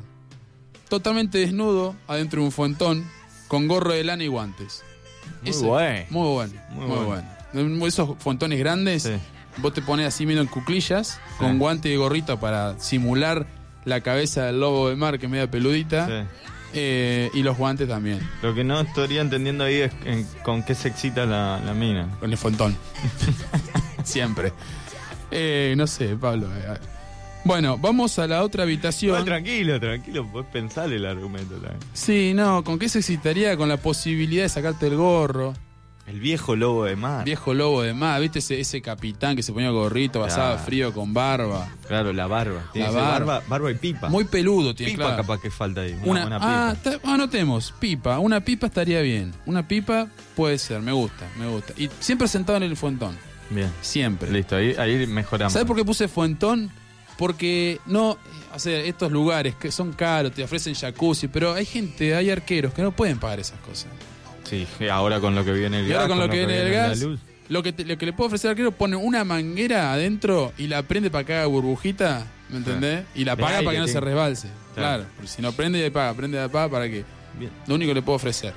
Totalmente 0.89 1.39
desnudo, 1.39 1.95
adentro 2.07 2.41
de 2.41 2.47
un 2.47 2.53
fuentón, 2.53 3.05
con 3.47 3.69
gorro 3.69 3.93
de 3.93 4.05
lana 4.05 4.25
y 4.25 4.29
guantes. 4.29 4.83
Muy 5.43 5.51
Ese- 5.51 5.65
bueno. 5.67 6.07
Muy 6.11 6.29
bueno. 6.35 6.53
Muy 6.71 6.87
Muy, 6.87 6.97
bueno. 7.05 7.25
bueno. 7.53 7.87
Esos 7.87 8.17
fuentones 8.19 8.59
grandes, 8.59 9.03
Sí. 9.05 9.13
vos 9.59 9.73
te 9.75 9.83
pones 9.83 10.07
así 10.07 10.25
medio 10.27 10.41
en 10.41 10.47
cuclillas, 10.47 11.21
con 11.39 11.59
guante 11.59 11.89
y 11.91 11.97
gorrito 11.97 12.39
para 12.41 12.79
simular 12.79 13.47
la 13.85 14.01
cabeza 14.03 14.45
del 14.47 14.61
lobo 14.61 14.89
de 14.91 14.97
mar 14.97 15.19
que 15.19 15.27
es 15.27 15.33
media 15.33 15.51
peludita. 15.51 16.07
Sí. 16.07 16.29
eh, 16.75 17.31
y 17.33 17.43
los 17.43 17.57
guantes 17.57 17.89
también, 17.89 18.21
Lo 18.43 18.55
que 18.55 18.63
no 18.63 18.79
estaría 18.83 19.23
entendiendo 19.23 19.65
ahí 19.65 19.77
es 19.77 19.93
en- 20.05 20.29
con 20.43 20.63
qué 20.63 20.75
se 20.75 20.89
excita 20.89 21.25
la, 21.25 21.59
la 21.65 21.73
mina. 21.73 22.09
con 22.21 22.31
el 22.31 22.37
fontón. 22.37 22.77
Siempre. 24.05 24.53
Eh, 25.31 25.75
no 25.79 25.87
sé, 25.87 26.15
Pablo. 26.17 26.47
eh, 26.55 26.75
Bueno, 27.49 27.79
vamos 27.79 28.19
a 28.19 28.27
la 28.27 28.43
otra 28.43 28.65
habitación. 28.65 29.25
Tranquilo, 29.25 29.81
tranquilo, 29.81 30.27
podés 30.31 30.49
pensar 30.53 30.93
el 30.93 31.07
argumento 31.07 31.55
también. 31.55 31.79
Sí, 31.95 32.35
no, 32.35 32.63
¿con 32.63 32.79
qué 32.79 32.91
se 32.91 32.99
excitaría? 32.99 33.57
Con 33.57 33.71
la 33.71 33.79
posibilidad 33.79 34.43
de 34.43 34.51
sacarte 34.51 34.87
el 34.89 34.97
gorro. 34.97 35.55
El 36.07 36.21
viejo 36.21 36.57
lobo 36.57 36.85
de 36.85 36.95
mar. 36.97 37.25
Viejo 37.25 37.55
lobo 37.55 37.81
de 37.81 37.95
más, 37.95 38.21
¿viste 38.21 38.41
ese, 38.41 38.61
ese 38.61 38.83
capitán 38.83 39.35
que 39.35 39.43
se 39.43 39.55
ponía 39.55 39.71
gorrito, 39.71 40.23
Claro. 40.27 40.59
frío 40.59 40.93
con 40.93 41.15
barba? 41.15 41.67
Claro, 41.87 42.13
la 42.13 42.27
barba. 42.27 42.69
Tiene 42.75 42.89
La 42.89 42.95
barba. 42.95 43.11
barba. 43.37 43.43
barba 43.49 43.71
y 43.71 43.75
pipa. 43.77 44.11
Muy 44.11 44.25
peludo 44.25 44.75
tiene, 44.75 44.93
pipa 44.93 45.05
claro. 45.05 45.23
capaz 45.23 45.41
que 45.41 45.51
falta 45.51 45.81
ahí. 45.81 45.93
Una, 46.05 46.05
Una, 46.05 46.21
buena 46.21 46.39
pipa. 46.39 46.69
ah, 46.69 46.73
está- 46.73 47.11
anotemos, 47.15 47.73
pipa. 47.81 48.19
Una 48.19 48.41
pipa 48.45 48.67
estaría 48.67 49.01
bien. 49.01 49.33
Una 49.47 49.67
pipa 49.67 50.09
puede 50.37 50.59
ser, 50.59 50.83
me 50.83 50.93
gusta, 50.93 51.27
me 51.39 51.47
gusta. 51.49 51.73
Y 51.79 51.89
siempre 51.99 52.29
sentado 52.29 52.59
en 52.59 52.65
el 52.65 52.77
fuentón. 52.77 53.17
Bien. 53.49 53.71
Siempre. 53.81 54.31
Listo, 54.31 54.57
ahí, 54.57 54.75
ahí 54.79 55.07
mejoramos. 55.07 55.55
¿Sabes 55.55 55.67
por 55.67 55.77
qué 55.79 55.85
puse 55.87 56.09
fuentón? 56.09 56.71
Porque 57.19 57.81
no, 57.85 58.17
o 58.55 58.59
sea, 58.59 58.79
estos 58.81 59.13
lugares 59.13 59.55
que 59.57 59.71
son 59.73 59.93
caros, 59.93 60.33
te 60.33 60.43
ofrecen 60.45 60.75
jacuzzi, 60.75 61.29
pero 61.29 61.53
hay 61.53 61.67
gente, 61.67 62.15
hay 62.15 62.31
arqueros 62.31 62.73
que 62.73 62.81
no 62.81 62.93
pueden 62.93 63.19
pagar 63.19 63.41
esas 63.41 63.59
cosas. 63.61 63.89
Sí, 64.45 64.67
ahora 64.91 65.21
con 65.21 65.35
lo 65.35 65.45
que 65.45 65.53
viene 65.53 65.81
el 65.81 65.87
Y 65.87 65.89
gas. 65.91 65.99
ahora 65.99 66.09
con 66.09 66.19
lo 66.21 66.31
que 66.31 66.39
viene 66.39 66.59
el 66.63 66.73
la 66.73 66.79
gas, 66.89 67.01
luz. 67.03 67.21
lo 67.49 67.63
que, 67.63 67.73
te- 67.73 67.85
lo 67.85 67.99
que 67.99 68.07
le 68.07 68.13
puedo 68.15 68.29
ofrecer 68.29 68.49
al 68.49 68.53
arquero, 68.53 68.71
pone 68.73 68.97
una 68.97 69.25
manguera 69.25 69.93
adentro 69.93 70.53
y 70.57 70.69
la 70.69 70.83
prende 70.85 71.11
para 71.11 71.25
que 71.25 71.35
haga 71.35 71.47
burbujita, 71.47 72.25
¿me 72.49 72.59
entendés? 72.59 73.05
Y 73.15 73.25
la 73.25 73.37
paga 73.37 73.59
para 73.59 73.73
que 73.73 73.79
no 73.81 73.89
se 73.89 74.01
resbalse. 74.01 74.49
Claro, 74.75 74.99
Claro. 75.03 75.05
porque 75.17 75.29
si 75.29 75.43
no 75.43 75.53
prende 75.53 75.81
y 75.81 75.85
apaga, 75.85 76.15
prende 76.15 76.39
y 76.39 76.41
apaga 76.41 76.71
para 76.71 76.89
que. 76.89 77.05
Bien. 77.39 77.51
Lo 77.67 77.75
único 77.75 77.91
que 77.91 77.95
le 77.97 78.03
puedo 78.03 78.17
ofrecer. 78.17 78.55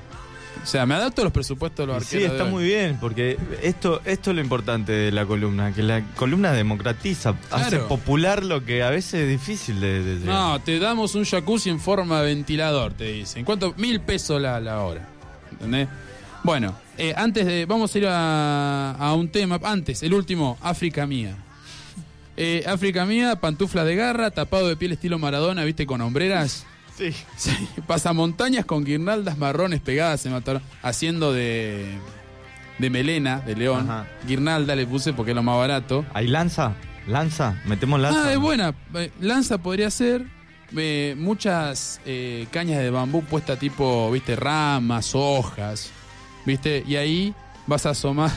O 0.64 0.66
sea, 0.66 0.86
me 0.86 0.94
adapto 0.94 1.22
a 1.22 1.24
los 1.26 1.34
presupuestos 1.34 1.88
de 1.88 1.94
los 1.94 2.04
Sí, 2.06 2.18
arqueros. 2.18 2.34
de 2.34 2.38
está 2.38 2.50
muy 2.52 2.64
bien, 2.64 2.98
porque 3.02 3.38
esto, 3.64 4.00
esto 4.06 4.30
es 4.30 4.36
lo 4.36 4.42
importante 4.44 4.92
de 4.92 5.12
la 5.12 5.26
columna, 5.26 5.74
que 5.74 5.82
la 5.82 6.02
columna 6.16 6.52
democratiza, 6.54 7.34
hace 7.50 7.80
popular 7.80 8.44
lo 8.46 8.64
que 8.64 8.84
a 8.84 8.92
veces 8.92 9.16
es 9.22 9.30
difícil 9.30 9.80
de. 9.82 10.20
No, 10.24 10.60
te 10.62 10.78
damos 10.78 11.16
un 11.16 11.26
jacuzzi 11.26 11.70
en 11.72 11.80
forma 11.80 12.22
de 12.22 12.28
ventilador, 12.36 12.94
te 12.94 13.06
dicen. 13.12 13.44
¿Cuánto? 13.44 13.74
Mil 13.78 14.02
pesos 14.02 14.40
la, 14.40 14.60
la 14.60 14.82
hora. 14.82 15.08
¿Entendés? 15.52 15.88
Bueno, 16.44 16.76
eh, 16.98 17.14
antes 17.18 17.46
de. 17.46 17.66
Vamos 17.66 17.94
a 17.96 17.98
ir 17.98 18.06
a, 18.08 18.92
a 18.92 19.14
un 19.16 19.30
tema. 19.30 19.60
Antes, 19.64 20.04
el 20.04 20.14
último, 20.14 20.58
África 20.62 21.08
Mía. 21.08 21.36
Eh, 22.38 22.64
África 22.68 23.06
Mía, 23.06 23.36
pantufla 23.38 23.84
de 23.84 23.96
garra, 23.96 24.32
tapado 24.32 24.68
de 24.68 24.76
piel 24.76 24.92
estilo 24.94 25.18
Maradona, 25.20 25.64
viste, 25.64 25.86
con 25.88 26.02
hombreras. 26.02 26.66
Sí. 26.98 27.14
Sí, 27.38 27.52
pasamontañas 27.88 28.66
con 28.66 28.84
guirnaldas 28.84 29.38
marrones 29.38 29.80
pegadas, 29.82 30.22
se 30.22 30.30
mataron, 30.30 30.62
haciendo 30.84 31.34
de. 31.34 31.98
de 32.80 32.90
melena, 32.90 33.40
de 33.40 33.56
león. 33.56 33.90
Ajá. 33.90 34.08
Guirnalda 34.28 34.76
le 34.76 34.86
puse 34.86 35.14
porque 35.14 35.32
es 35.32 35.36
lo 35.36 35.44
más 35.44 35.58
barato. 35.58 36.06
¿Hay 36.14 36.28
lanza? 36.28 36.74
¿Lanza? 37.08 37.56
¿Metemos 37.66 38.00
lanza? 38.00 38.28
Ah, 38.28 38.34
es 38.34 38.38
buena. 38.40 38.74
Eh, 38.94 39.12
Lanza 39.20 39.58
podría 39.58 39.90
ser. 39.90 40.26
eh, 40.78 41.16
muchas 41.18 42.00
eh, 42.06 42.46
cañas 42.52 42.80
de 42.80 42.90
bambú 42.92 43.24
puestas 43.24 43.58
tipo, 43.58 44.12
viste, 44.12 44.36
ramas, 44.36 45.12
hojas, 45.16 45.90
viste, 46.46 46.84
y 46.88 46.96
ahí 46.98 47.34
vas 47.68 47.86
a 47.88 47.90
asomar, 47.92 48.32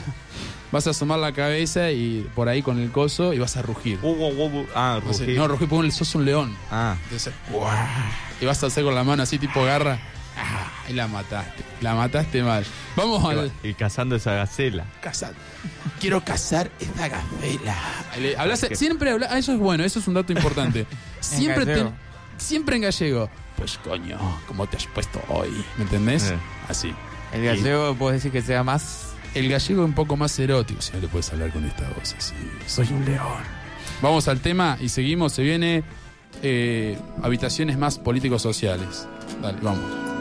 vas 0.75 0.89
a 0.89 0.91
asomar 0.91 1.21
la 1.21 1.33
cabeza 1.33 1.93
y 1.93 2.29
por 2.35 2.49
ahí 2.49 2.61
con 2.61 2.81
el 2.81 2.91
coso 2.91 3.33
y 3.33 3.39
vas 3.39 3.57
a 3.57 3.63
rugir. 3.63 4.01
Uh, 4.03 4.09
uh, 4.09 4.27
uh, 4.29 4.59
uh. 4.61 4.67
Ah, 4.75 5.01
rugir. 5.03 5.37
no, 5.39 5.47
rugir, 5.47 5.69
porque 5.69 5.93
sos 5.93 6.13
un 6.17 6.25
león. 6.25 6.55
Ah, 6.69 6.97
y 8.41 8.45
vas 8.45 8.63
a 8.63 8.67
hacer 8.67 8.83
con 8.83 8.93
la 8.95 9.05
mano 9.05 9.23
así 9.23 9.39
tipo 9.39 9.65
garra. 9.65 9.99
Ah, 10.37 10.69
y 10.91 10.93
la 10.95 11.07
mataste. 11.07 11.63
La 11.81 11.95
mataste 11.95 12.43
mal. 12.43 12.67
Vamos 12.97 13.25
al 13.25 13.53
y 13.63 13.73
cazando 13.75 14.17
esa 14.17 14.33
gacela. 14.35 14.85
cazar. 15.01 15.33
Quiero 16.01 16.25
cazar 16.25 16.73
esta 16.81 17.09
gacela. 17.09 17.77
Le- 18.19 18.37
hablas- 18.37 18.67
siempre 18.75 19.13
habla, 19.13 19.29
ah, 19.31 19.39
eso 19.39 19.53
es 19.53 19.59
bueno, 19.61 19.85
eso 19.85 20.01
es 20.01 20.09
un 20.09 20.15
dato 20.15 20.33
importante. 20.33 20.87
siempre, 21.21 21.65
gallego. 21.65 21.91
ten- 21.91 21.99
siempre 22.37 22.77
en 22.77 22.83
gallego. 22.83 23.31
Pues 23.57 23.79
coño, 23.79 24.19
¿cómo 24.49 24.67
te 24.67 24.77
has 24.77 24.87
puesto 24.89 25.23
hoy? 25.29 25.51
¿Me 25.77 25.85
entendés? 25.85 26.31
Eh. 26.33 26.39
Así. 26.69 26.93
El 27.33 27.45
gallego 27.45 27.95
puedo 27.95 28.13
decir 28.13 28.33
que 28.33 28.43
sea 28.43 28.65
más. 28.65 29.14
El 29.35 29.49
gallego 29.49 29.83
es 29.83 29.89
un 29.89 29.95
poco 29.95 30.17
más 30.17 30.39
erótico. 30.39 30.81
Si 30.81 30.93
no 30.93 31.01
le 31.01 31.09
puedes 31.09 31.31
hablar 31.33 31.53
con 31.53 31.65
esta 31.65 31.89
voz 31.91 32.15
así. 32.17 32.35
Soy 32.67 32.89
un 32.93 33.05
león. 33.05 33.43
Vamos 34.01 34.29
al 34.29 34.41
tema 34.41 34.79
y 34.81 34.89
seguimos. 34.89 35.33
Se 35.33 35.43
viene 35.43 35.83
eh, 36.43 36.97
habitaciones 37.23 37.79
más 37.79 37.99
políticos 37.99 38.43
sociales. 38.43 39.09
Dale, 39.43 39.59
vamos. 39.61 40.14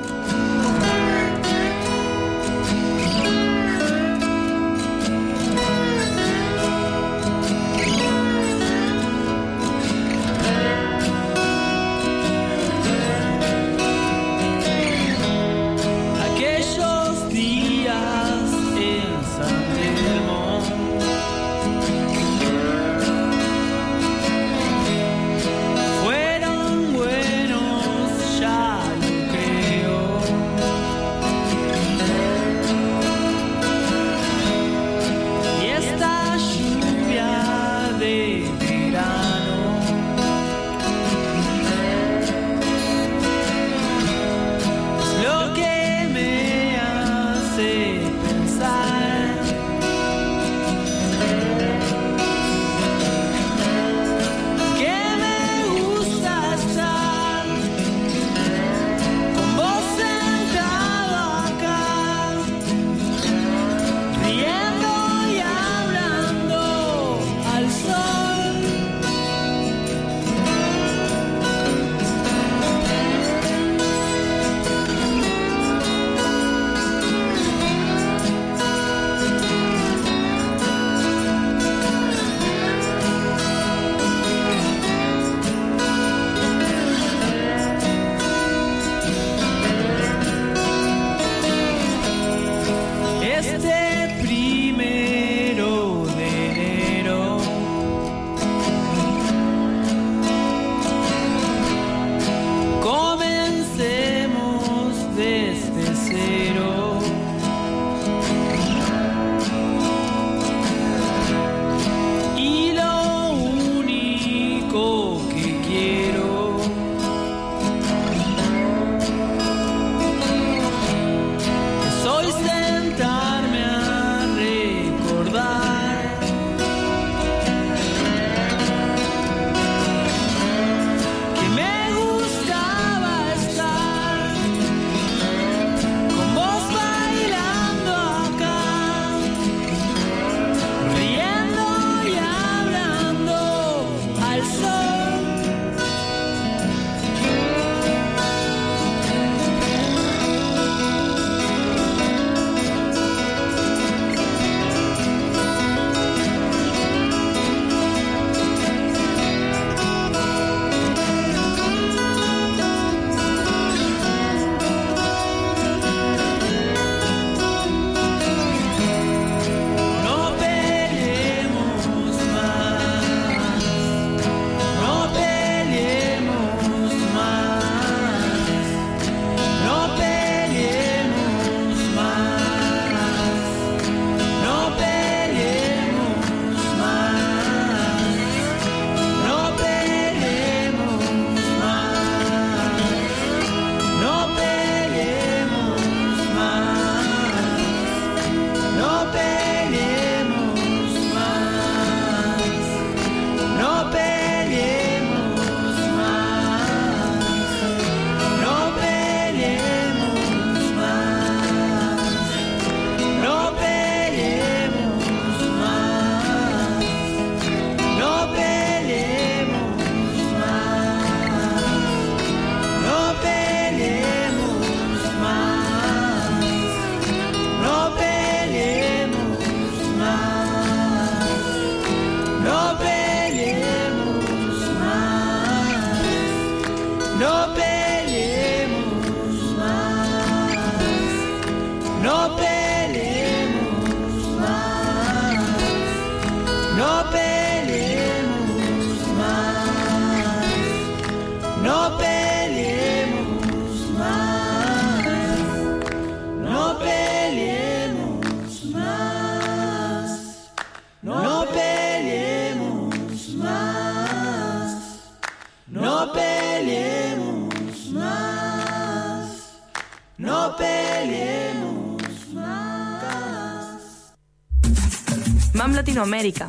Latinoamérica. 276.24 276.48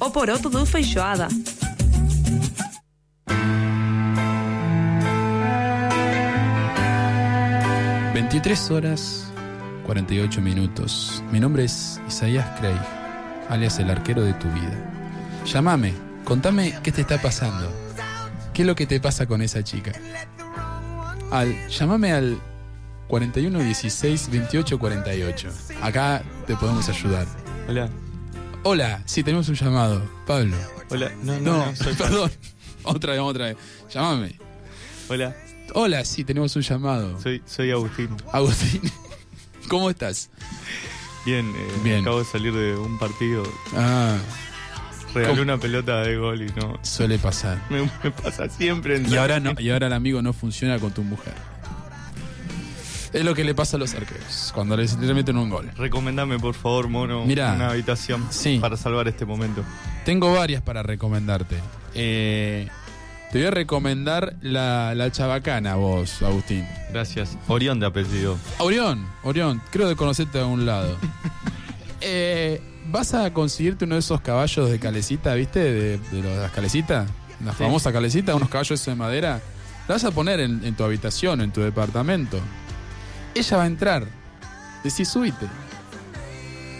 O 0.00 0.10
poroto 0.10 0.48
do 0.48 0.64
feijoada. 0.64 1.28
...23 8.14 8.70
horas 8.70 9.32
48 9.84 10.40
minutos. 10.40 11.22
Mi 11.30 11.38
nombre 11.38 11.64
es 11.64 12.00
Isaías 12.08 12.46
Craig, 12.58 12.80
alias 13.48 13.78
el 13.78 13.90
arquero 13.90 14.22
de 14.22 14.32
tu 14.34 14.48
vida. 14.48 14.74
Llámame, 15.44 15.94
contame 16.24 16.74
qué 16.82 16.92
te 16.92 17.02
está 17.02 17.20
pasando. 17.20 17.70
¿Qué 18.52 18.62
es 18.62 18.66
lo 18.66 18.74
que 18.74 18.86
te 18.86 19.00
pasa 19.00 19.26
con 19.26 19.42
esa 19.42 19.62
chica? 19.62 19.92
Al, 21.30 21.68
llámame 21.68 22.12
al 22.12 22.38
41 23.08 23.58
16 23.58 24.30
28 24.30 24.78
48. 24.78 25.48
Acá 25.82 26.22
te 26.46 26.56
podemos 26.56 26.88
ayudar. 26.88 27.26
Hola. 27.68 27.88
Hola, 28.68 29.00
sí, 29.06 29.22
tenemos 29.22 29.48
un 29.48 29.54
llamado. 29.54 30.02
Pablo. 30.26 30.56
Hola. 30.90 31.12
No, 31.22 31.34
no, 31.34 31.40
No, 31.40 31.66
no, 31.66 31.76
soy 31.76 31.94
perdón. 31.98 32.32
Otra 32.82 33.12
vez, 33.12 33.20
otra 33.22 33.44
vez. 33.46 33.56
Llámame. 33.94 34.36
Hola. 35.08 35.36
Hola, 35.72 36.04
sí, 36.04 36.24
tenemos 36.24 36.56
un 36.56 36.62
llamado. 36.62 37.20
Soy, 37.20 37.40
soy 37.46 37.70
Agustín. 37.70 38.08
Agustín, 38.32 38.80
¿cómo 39.68 39.88
estás? 39.88 40.30
Bien, 41.24 41.46
eh, 41.56 41.68
Bien. 41.84 42.00
acabo 42.00 42.18
de 42.18 42.24
salir 42.24 42.52
de 42.52 42.76
un 42.76 42.98
partido. 42.98 43.44
Ah, 43.76 44.16
Regalé 45.14 45.30
¿Cómo? 45.30 45.42
una 45.42 45.58
pelota 45.58 46.00
de 46.02 46.16
gol 46.16 46.42
y 46.42 46.46
no. 46.60 46.76
suele 46.82 47.18
pasar. 47.20 47.62
Me, 47.70 47.88
me 48.02 48.10
pasa 48.10 48.48
siempre. 48.48 48.96
en 48.96 49.08
Y 49.08 49.16
ahora 49.16 49.38
no, 49.38 49.52
y 49.58 49.70
ahora 49.70 49.86
el 49.86 49.92
amigo 49.92 50.22
no 50.22 50.32
funciona 50.32 50.80
con 50.80 50.90
tu 50.90 51.04
mujer. 51.04 51.34
Es 53.16 53.24
lo 53.24 53.34
que 53.34 53.44
le 53.44 53.54
pasa 53.54 53.76
a 53.76 53.80
los 53.80 53.94
arqueros 53.94 54.52
cuando 54.54 54.76
les 54.76 54.96
le 54.98 55.14
meten 55.14 55.36
un 55.38 55.48
gol. 55.48 55.70
Recomendame, 55.76 56.38
por 56.38 56.54
favor, 56.54 56.88
mono, 56.88 57.24
Mirá. 57.24 57.52
una 57.54 57.70
habitación 57.70 58.26
Sí. 58.30 58.58
para 58.60 58.76
salvar 58.76 59.08
este 59.08 59.24
momento. 59.24 59.62
Tengo 60.04 60.32
varias 60.32 60.60
para 60.62 60.82
recomendarte. 60.82 61.56
Eh, 61.94 62.68
te 63.32 63.38
voy 63.38 63.46
a 63.46 63.50
recomendar 63.50 64.36
la, 64.42 64.94
la 64.94 65.10
chabacana, 65.10 65.76
vos, 65.76 66.20
Agustín. 66.22 66.66
Gracias. 66.92 67.36
Orión 67.48 67.80
de 67.80 67.86
apellido. 67.86 68.36
Orión, 68.58 69.06
Orión, 69.22 69.62
creo 69.70 69.88
de 69.88 69.96
conocerte 69.96 70.38
de 70.38 70.44
algún 70.44 70.66
lado. 70.66 70.96
Eh, 72.00 72.60
¿Vas 72.88 73.14
a 73.14 73.32
conseguirte 73.32 73.84
uno 73.84 73.94
de 73.94 74.00
esos 74.00 74.20
caballos 74.20 74.70
de 74.70 74.78
calecita, 74.78 75.34
viste? 75.34 75.58
De, 75.60 75.98
de 75.98 76.36
las 76.36 76.52
calecitas. 76.52 77.08
La 77.44 77.52
Sí. 77.52 77.58
famosa 77.64 77.92
calecita, 77.92 78.34
unos 78.34 78.48
caballos 78.48 78.84
de 78.84 78.94
madera. 78.94 79.40
La 79.88 79.94
vas 79.94 80.04
a 80.04 80.10
poner 80.10 80.40
en, 80.40 80.64
en 80.64 80.74
tu 80.76 80.84
habitación, 80.84 81.40
en 81.40 81.50
tu 81.52 81.62
departamento. 81.62 82.38
Ella 83.36 83.56
va 83.58 83.64
a 83.64 83.66
entrar. 83.66 84.06
Decís, 84.82 85.08
subite. 85.08 85.46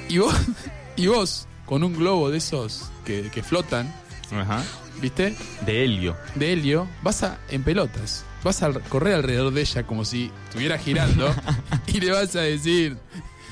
Y 0.08 0.18
vos, 0.18 0.34
y 0.96 1.06
vos, 1.06 1.46
con 1.66 1.84
un 1.84 1.94
globo 1.94 2.30
de 2.30 2.38
esos 2.38 2.90
que, 3.04 3.30
que 3.30 3.42
flotan, 3.42 3.92
Ajá. 4.32 4.62
¿viste? 5.00 5.36
De 5.66 5.84
helio. 5.84 6.16
de 6.34 6.52
helio, 6.52 6.88
vas 7.02 7.22
a 7.22 7.38
en 7.50 7.62
pelotas. 7.62 8.24
Vas 8.42 8.62
a 8.62 8.72
correr 8.72 9.14
alrededor 9.14 9.52
de 9.52 9.60
ella 9.60 9.86
como 9.86 10.04
si 10.04 10.30
estuviera 10.48 10.78
girando 10.78 11.34
y 11.86 12.00
le 12.00 12.12
vas 12.12 12.34
a 12.36 12.40
decir, 12.40 12.96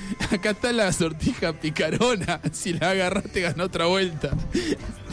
acá 0.30 0.50
está 0.50 0.72
la 0.72 0.92
sortija 0.92 1.52
picarona, 1.52 2.40
si 2.52 2.72
la 2.74 2.90
agarraste 2.90 3.40
ganó 3.40 3.64
otra 3.64 3.86
vuelta. 3.86 4.30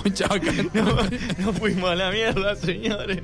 Mucha 0.04 0.28
bacana. 0.28 0.64
No, 0.74 0.98
no 1.38 1.54
fuimos 1.54 1.92
a 1.92 1.96
la 1.96 2.10
mierda, 2.12 2.56
señores. 2.56 3.22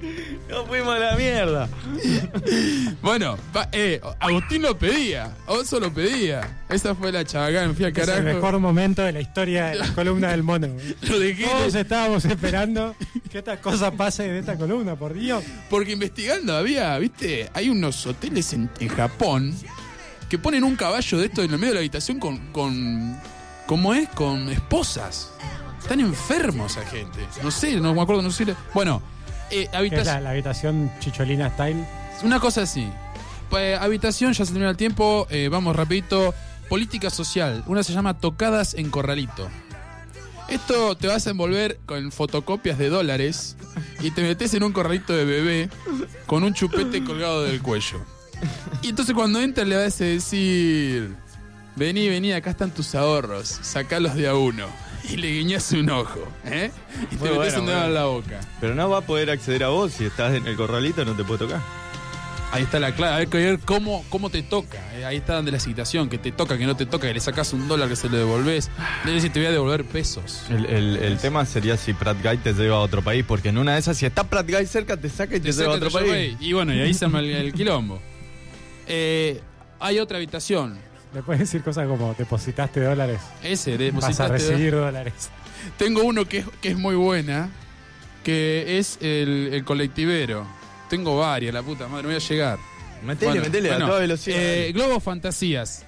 No 0.50 0.66
fuimos 0.68 0.96
a 0.96 1.00
la 1.00 1.16
mierda. 1.16 1.68
Bueno, 3.02 3.38
va- 3.56 3.70
eh, 3.72 4.00
Agustín 4.20 4.62
lo 4.62 4.78
pedía, 4.78 5.36
Oso 5.48 5.80
lo 5.80 5.94
pedía. 5.94 6.60
Esa 6.70 6.94
fue 6.96 7.12
la 7.12 7.24
chabacana, 7.26 7.68
me 7.70 7.74
fui 7.74 7.86
a 7.86 7.90
Es 7.90 7.98
el 7.98 8.06
carajo. 8.06 8.24
mejor 8.24 8.60
momento 8.60 9.02
de 9.04 9.12
la 9.14 9.22
historia 9.22 9.68
de 9.68 9.76
la 9.76 9.88
columna 9.94 10.30
del 10.32 10.44
mono. 10.44 10.68
Lo 11.02 11.20
dejé 11.20 11.46
Todos 11.46 11.76
estábamos 11.76 12.26
esperando 12.26 12.96
que 13.32 13.40
esta 13.40 13.60
cosa 13.62 13.92
pase 13.92 14.28
de 14.28 14.40
esta 14.40 14.58
columna, 14.58 14.96
por 14.96 15.14
Dios. 15.14 15.44
Porque 15.70 15.94
investigando 15.94 16.56
había, 16.56 16.98
viste, 16.98 17.50
hay 17.54 17.70
unos 17.70 18.06
hoteles 18.06 18.54
en, 18.54 18.70
en 18.80 18.88
Japón 18.90 19.54
que 20.30 20.38
ponen 20.38 20.64
un 20.64 20.76
caballo 20.76 21.18
de 21.18 21.26
esto 21.26 21.44
en 21.44 21.52
el 21.52 21.58
medio 21.58 21.70
de 21.70 21.76
la 21.76 21.80
habitación 21.80 22.20
con, 22.20 22.38
con 22.52 23.20
¿cómo 23.66 23.94
es? 23.94 24.10
Con 24.10 24.50
esposas. 24.50 25.32
Están 25.80 26.00
enfermos 26.00 26.76
esa 26.76 26.86
gente. 26.86 27.20
No 27.44 27.52
sé, 27.52 27.76
no 27.80 27.94
me 27.94 28.02
acuerdo, 28.02 28.22
no 28.22 28.32
sé. 28.32 28.46
Bueno, 28.74 29.02
eh, 29.52 29.68
habitación, 29.74 30.24
la 30.24 30.32
habitación 30.32 30.92
chicholina 31.00 31.50
style. 31.52 31.86
una 32.24 32.40
cosa 32.40 32.64
así. 32.64 32.88
Pues, 33.50 33.80
habitación, 33.80 34.34
ya 34.34 34.46
se 34.46 34.52
termina 34.52 34.72
el 34.72 34.78
tiempo, 34.78 35.28
eh, 35.30 35.50
vamos 35.50 35.76
rapidito. 35.76 36.34
Política 36.68 37.10
social, 37.10 37.64
una 37.68 37.82
se 37.82 37.94
llama 37.94 38.20
Tocadas 38.20 38.74
en 38.74 38.90
Corralito. 38.90 39.48
Esto 40.50 40.96
te 40.96 41.08
vas 41.08 41.26
a 41.26 41.30
envolver 41.30 41.80
con 41.86 42.12
fotocopias 42.12 42.78
de 42.78 42.90
dólares 42.90 43.56
y 44.02 44.12
te 44.12 44.22
metes 44.22 44.54
en 44.54 44.64
un 44.64 44.74
corralito 44.74 45.14
de 45.14 45.24
bebé 45.24 45.70
con 46.26 46.44
un 46.44 46.54
chupete 46.54 47.06
colgado 47.06 47.44
del 47.44 47.62
cuello. 47.62 48.02
Y 48.82 48.90
entonces 48.90 49.14
cuando 49.16 49.40
entras 49.42 49.68
le 49.68 49.76
vas 49.76 50.00
a 50.00 50.04
decir, 50.06 51.16
vení, 51.76 52.08
vení, 52.10 52.32
acá 52.34 52.52
están 52.52 52.72
tus 52.72 52.96
ahorros, 52.96 53.48
sacalos 53.48 54.16
de 54.16 54.28
a 54.28 54.36
uno. 54.36 54.66
Y 55.10 55.16
le 55.18 55.30
guiñas 55.32 55.72
un 55.72 55.90
ojo, 55.90 56.28
¿eh? 56.46 56.70
Y 57.12 57.16
te 57.16 57.24
metes 57.26 57.36
bueno, 57.38 57.60
un 57.62 57.66
dedo 57.68 57.86
en 57.86 57.94
la 57.94 58.06
boca. 58.06 58.40
Pero 58.60 58.76
no 58.76 58.90
va 58.90 58.98
a 59.00 59.02
poder 59.02 59.30
acceder 59.30 59.64
a 59.64 59.70
vos 59.70 59.94
si 59.94 60.06
estás 60.06 60.34
en 60.36 60.46
el 60.48 60.56
corralito, 60.58 61.06
no 61.06 61.14
te 61.16 61.24
puede 61.24 61.40
tocar. 61.46 61.62
Ahí 62.52 62.64
está 62.64 62.80
la 62.80 62.94
clave, 62.96 63.16
hay 63.16 63.28
que 63.28 63.38
ver 63.38 63.60
cómo, 63.60 64.06
cómo 64.10 64.30
te 64.30 64.42
toca. 64.42 64.78
eh, 64.96 65.04
Ahí 65.06 65.18
está 65.18 65.36
donde 65.36 65.52
la 65.52 65.60
citación, 65.60 66.08
que 66.10 66.18
te 66.18 66.32
toca, 66.32 66.58
que 66.58 66.66
no 66.66 66.76
te 66.78 66.86
toca, 66.86 67.08
que 67.08 67.14
le 67.14 67.20
sacas 67.20 67.52
un 67.54 67.68
dólar, 67.68 67.90
que 67.90 67.96
se 67.98 68.10
lo 68.10 68.18
devolvés. 68.18 68.70
Le 69.06 69.12
decís, 69.14 69.32
te 69.34 69.40
voy 69.40 69.48
a 69.48 69.52
devolver 69.52 69.84
pesos. 69.86 70.44
El, 70.50 70.66
el- 70.66 70.96
el 70.98 71.18
tema 71.18 71.46
sería 71.46 71.76
si 71.78 71.94
Pratt 71.94 72.18
Guy 72.24 72.38
te 72.38 72.54
lleva 72.54 72.78
a 72.78 72.80
otro 72.80 73.02
país, 73.02 73.24
porque 73.28 73.50
en 73.50 73.58
una 73.58 73.74
de 73.74 73.80
esas, 73.80 73.98
si 73.98 74.06
está 74.06 74.24
Pratt 74.24 74.50
Guy 74.50 74.66
cerca, 74.66 74.96
te 74.98 75.10
saca 75.10 75.36
y 75.36 75.40
te, 75.42 75.52
Te 75.52 75.58
lleva 75.58 75.74
a 75.74 75.76
otro 75.76 75.92
país. 75.92 76.38
Y 76.40 76.54
bueno, 76.54 76.74
y 76.74 76.80
ahí 76.80 76.94
se 76.94 77.06
arma 77.06 77.20
el, 77.20 77.26
el 77.32 77.54
quilombo. 77.54 78.02
Eh, 78.88 79.42
hay 79.80 80.00
otra 80.00 80.18
habitación. 80.18 80.78
Le 81.14 81.24
puedes 81.24 81.40
decir 81.40 81.64
cosas 81.64 81.88
como 81.88 82.14
depositaste 82.14 82.82
dólares. 82.82 83.20
Ese, 83.44 83.72
Vas 83.72 83.80
a 83.80 83.84
depositaste- 84.28 84.30
recibir 84.30 84.74
dólares. 84.76 85.30
Tengo 85.78 86.04
uno 86.04 86.26
que 86.26 86.40
es, 86.40 86.46
que 86.62 86.70
es 86.70 86.78
muy 86.78 86.96
buena, 86.96 87.50
que 88.24 88.78
es 88.78 88.98
el, 89.02 89.50
el 89.54 89.64
colectivero. 89.64 90.46
Tengo 90.90 91.18
varias, 91.18 91.54
la 91.54 91.64
puta 91.64 91.88
madre, 91.88 92.08
voy 92.08 92.16
a 92.16 92.20
llegar. 92.20 92.60
Metele, 93.04 93.32
Bueno, 93.32 93.46
metele 93.46 93.70
bueno, 93.70 93.86
a 93.86 93.88
toda 93.90 94.00
velocidad. 94.02 94.38
eh, 94.40 94.72
globos 94.74 95.04
fantasías. 95.04 95.86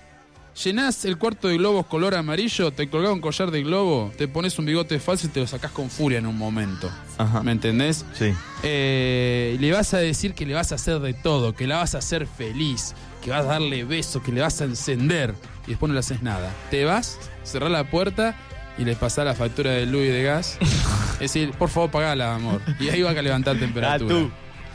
Llenás 0.64 1.06
el 1.06 1.18
cuarto 1.18 1.48
de 1.48 1.56
globos 1.56 1.86
color 1.86 2.16
amarillo, 2.16 2.72
te 2.72 2.90
colgás 2.90 3.14
un 3.14 3.22
collar 3.22 3.50
de 3.50 3.64
globo, 3.64 4.12
te 4.18 4.28
pones 4.28 4.60
un 4.60 4.66
bigote 4.66 5.00
falso 5.00 5.28
y 5.28 5.30
te 5.30 5.40
lo 5.40 5.48
sacás 5.48 5.72
con 5.72 5.90
furia 5.90 6.18
en 6.18 6.26
un 6.26 6.38
momento. 6.38 6.92
Ajá. 7.18 7.42
¿Me 7.44 7.54
entendés? 7.54 8.06
Sí. 8.14 8.34
Eh, 8.64 9.56
le 9.58 9.72
vas 9.72 9.94
a 9.94 10.00
decir 10.00 10.34
que 10.34 10.46
le 10.46 10.56
vas 10.56 10.74
a 10.74 10.76
hacer 10.76 11.00
de 11.00 11.14
todo, 11.14 11.56
que 11.56 11.66
la 11.66 11.78
vas 11.78 11.96
a 11.96 12.00
hacer 12.00 12.28
feliz, 12.28 12.94
que 13.24 13.32
vas 13.32 13.46
a 13.46 13.50
darle 13.50 13.86
besos, 13.86 14.22
que 14.22 14.34
le 14.34 14.42
vas 14.42 14.60
a 14.60 14.66
encender 14.66 15.34
y 15.66 15.70
después 15.70 15.88
no 15.88 15.94
le 15.94 16.02
haces 16.02 16.22
nada. 16.24 16.54
Te 16.70 16.84
vas, 16.84 17.18
cerrás 17.46 17.72
la 17.72 17.90
puerta 17.90 18.36
y 18.78 18.84
le 18.84 18.98
pasás 18.98 19.24
la 19.24 19.36
factura 19.36 19.72
de 19.72 19.86
luz 19.86 20.02
y 20.02 20.08
de 20.08 20.24
gas. 20.24 20.58
es 21.14 21.20
decir, 21.20 21.52
por 21.52 21.70
favor, 21.70 21.90
pagala, 21.90 22.36
amor. 22.36 22.62
Y 22.82 22.90
ahí 22.90 23.02
va 23.02 23.12
a 23.12 23.14
levantar 23.14 23.58
temperatura. 23.60 24.14
Ah, 24.14 24.20
tú. 24.20 24.30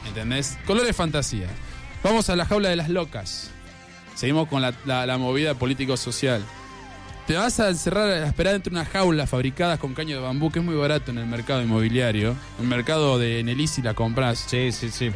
¿Entendés? 0.09 0.57
Colores 0.67 0.97
fantasía. 0.97 1.49
Vamos 2.03 2.31
a 2.31 2.37
la 2.37 2.47
jaula 2.47 2.71
de 2.71 2.77
las 2.77 2.89
locas. 2.89 3.51
Seguimos 4.15 4.49
con 4.49 4.63
la, 4.63 4.73
la- 4.85 5.07
la 5.07 5.19
movida 5.19 5.55
político-social. 5.55 6.43
Te 7.27 7.37
vas 7.37 7.59
a 7.59 7.71
encerrar, 7.71 8.09
a 8.09 8.27
esperar 8.27 8.53
dentro 8.53 8.71
de 8.71 8.77
una 8.81 8.85
jaula 8.85 9.27
fabricadas 9.27 9.79
con 9.79 9.95
caño 9.95 10.17
de 10.17 10.23
bambú, 10.23 10.51
que 10.53 10.59
es 10.59 10.65
muy 10.65 10.75
barato 10.77 11.11
en 11.11 11.19
el 11.19 11.27
mercado 11.27 11.63
inmobiliario. 11.63 12.31
En 12.59 12.65
el 12.65 12.67
mercado 12.69 13.19
de 13.19 13.43
Nelisi 13.43 13.81
la 13.83 13.95
compras. 13.95 14.45
Sí, 14.47 14.73
sí, 14.73 14.91
sí. 14.91 15.11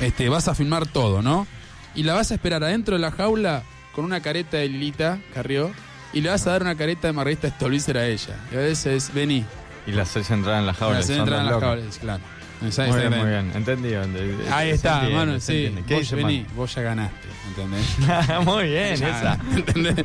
Este, 0.00 0.28
vas 0.30 0.48
a 0.48 0.54
filmar 0.54 0.86
todo, 0.86 1.20
¿no? 1.20 1.46
Y 1.94 2.04
la 2.04 2.14
vas 2.14 2.30
a 2.30 2.34
esperar 2.34 2.64
adentro 2.64 2.94
de 2.96 3.00
la 3.00 3.10
jaula 3.10 3.62
con 3.94 4.04
una 4.06 4.20
careta 4.20 4.56
de 4.56 4.68
Lilita 4.68 5.18
Carrió 5.34 5.70
y 6.14 6.22
le 6.22 6.30
vas 6.30 6.46
a 6.46 6.52
dar 6.52 6.62
una 6.62 6.76
careta 6.76 7.08
de 7.08 7.12
Margarita 7.12 7.48
Stolbizer 7.50 7.98
a 7.98 8.06
ella. 8.06 8.36
Y 8.50 8.54
a 8.54 8.58
veces, 8.60 9.12
vení. 9.12 9.44
Y 9.86 9.92
las 9.92 10.08
haces 10.10 10.30
entrar 10.30 10.60
en 10.60 10.66
la 10.66 10.72
jaula. 10.74 10.96
Las 10.98 11.06
son 11.08 11.16
entran 11.18 11.40
en 11.40 11.46
las 11.50 11.60
jaulas, 11.60 11.98
claro. 11.98 12.22
Muy 12.60 12.70
bien, 12.70 13.10
muy 13.18 13.28
bien. 13.28 13.52
Entendido. 13.54 14.02
ente- 14.02 14.50
Ahí 14.52 14.70
está, 14.70 14.94
entiende, 15.00 15.16
mano, 15.16 15.40
sí. 15.40 15.52
entiende. 15.66 15.82
¿Qué 15.86 15.94
Vos 15.94 16.02
dice, 16.02 16.16
vení, 16.16 16.38
man? 16.42 16.46
vos 16.56 16.74
ya 16.74 16.82
ganaste, 16.82 17.28
¿entendés? 17.48 17.96
muy 18.44 18.64
bien, 18.64 18.96
Ya, 18.96 19.08
esa. 19.18 19.38
¿entendés? 19.56 20.04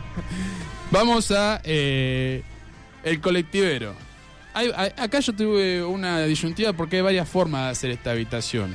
Vamos 0.91 1.31
a 1.31 1.59
eh, 1.63 2.43
el 3.03 3.19
colectivero. 3.19 3.93
Hay- 4.53 4.71
hay- 4.75 4.93
acá 4.97 5.19
yo 5.19 5.33
tuve 5.33 5.83
una 5.83 6.19
disyuntiva 6.21 6.71
porque 6.73 6.97
hay 6.97 7.01
varias 7.01 7.27
formas 7.27 7.65
de 7.65 7.69
hacer 7.71 7.91
esta 7.91 8.11
habitación. 8.11 8.73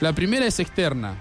La 0.00 0.12
primera 0.12 0.44
es 0.44 0.60
externa. 0.60 1.14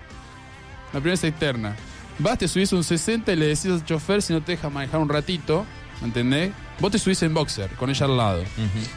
La 0.91 0.99
primera 0.99 1.13
es 1.13 1.23
externa. 1.23 1.75
Vas, 2.19 2.37
te 2.37 2.47
subís 2.47 2.71
un 2.73 2.83
60 2.83 3.31
y 3.31 3.35
le 3.37 3.45
decís 3.47 3.67
al 3.67 3.85
chofer 3.85 4.21
si 4.21 4.33
no 4.33 4.41
te 4.41 4.51
deja 4.53 4.69
manejar 4.69 4.99
un 4.99 5.09
ratito, 5.09 5.65
¿entendés? 6.03 6.51
Vos 6.83 6.91
te 6.91 6.99
subís 6.99 7.23
en 7.23 7.33
boxer, 7.33 7.69
con 7.77 7.89
ella 7.89 8.05
al 8.05 8.17
lado. 8.17 8.43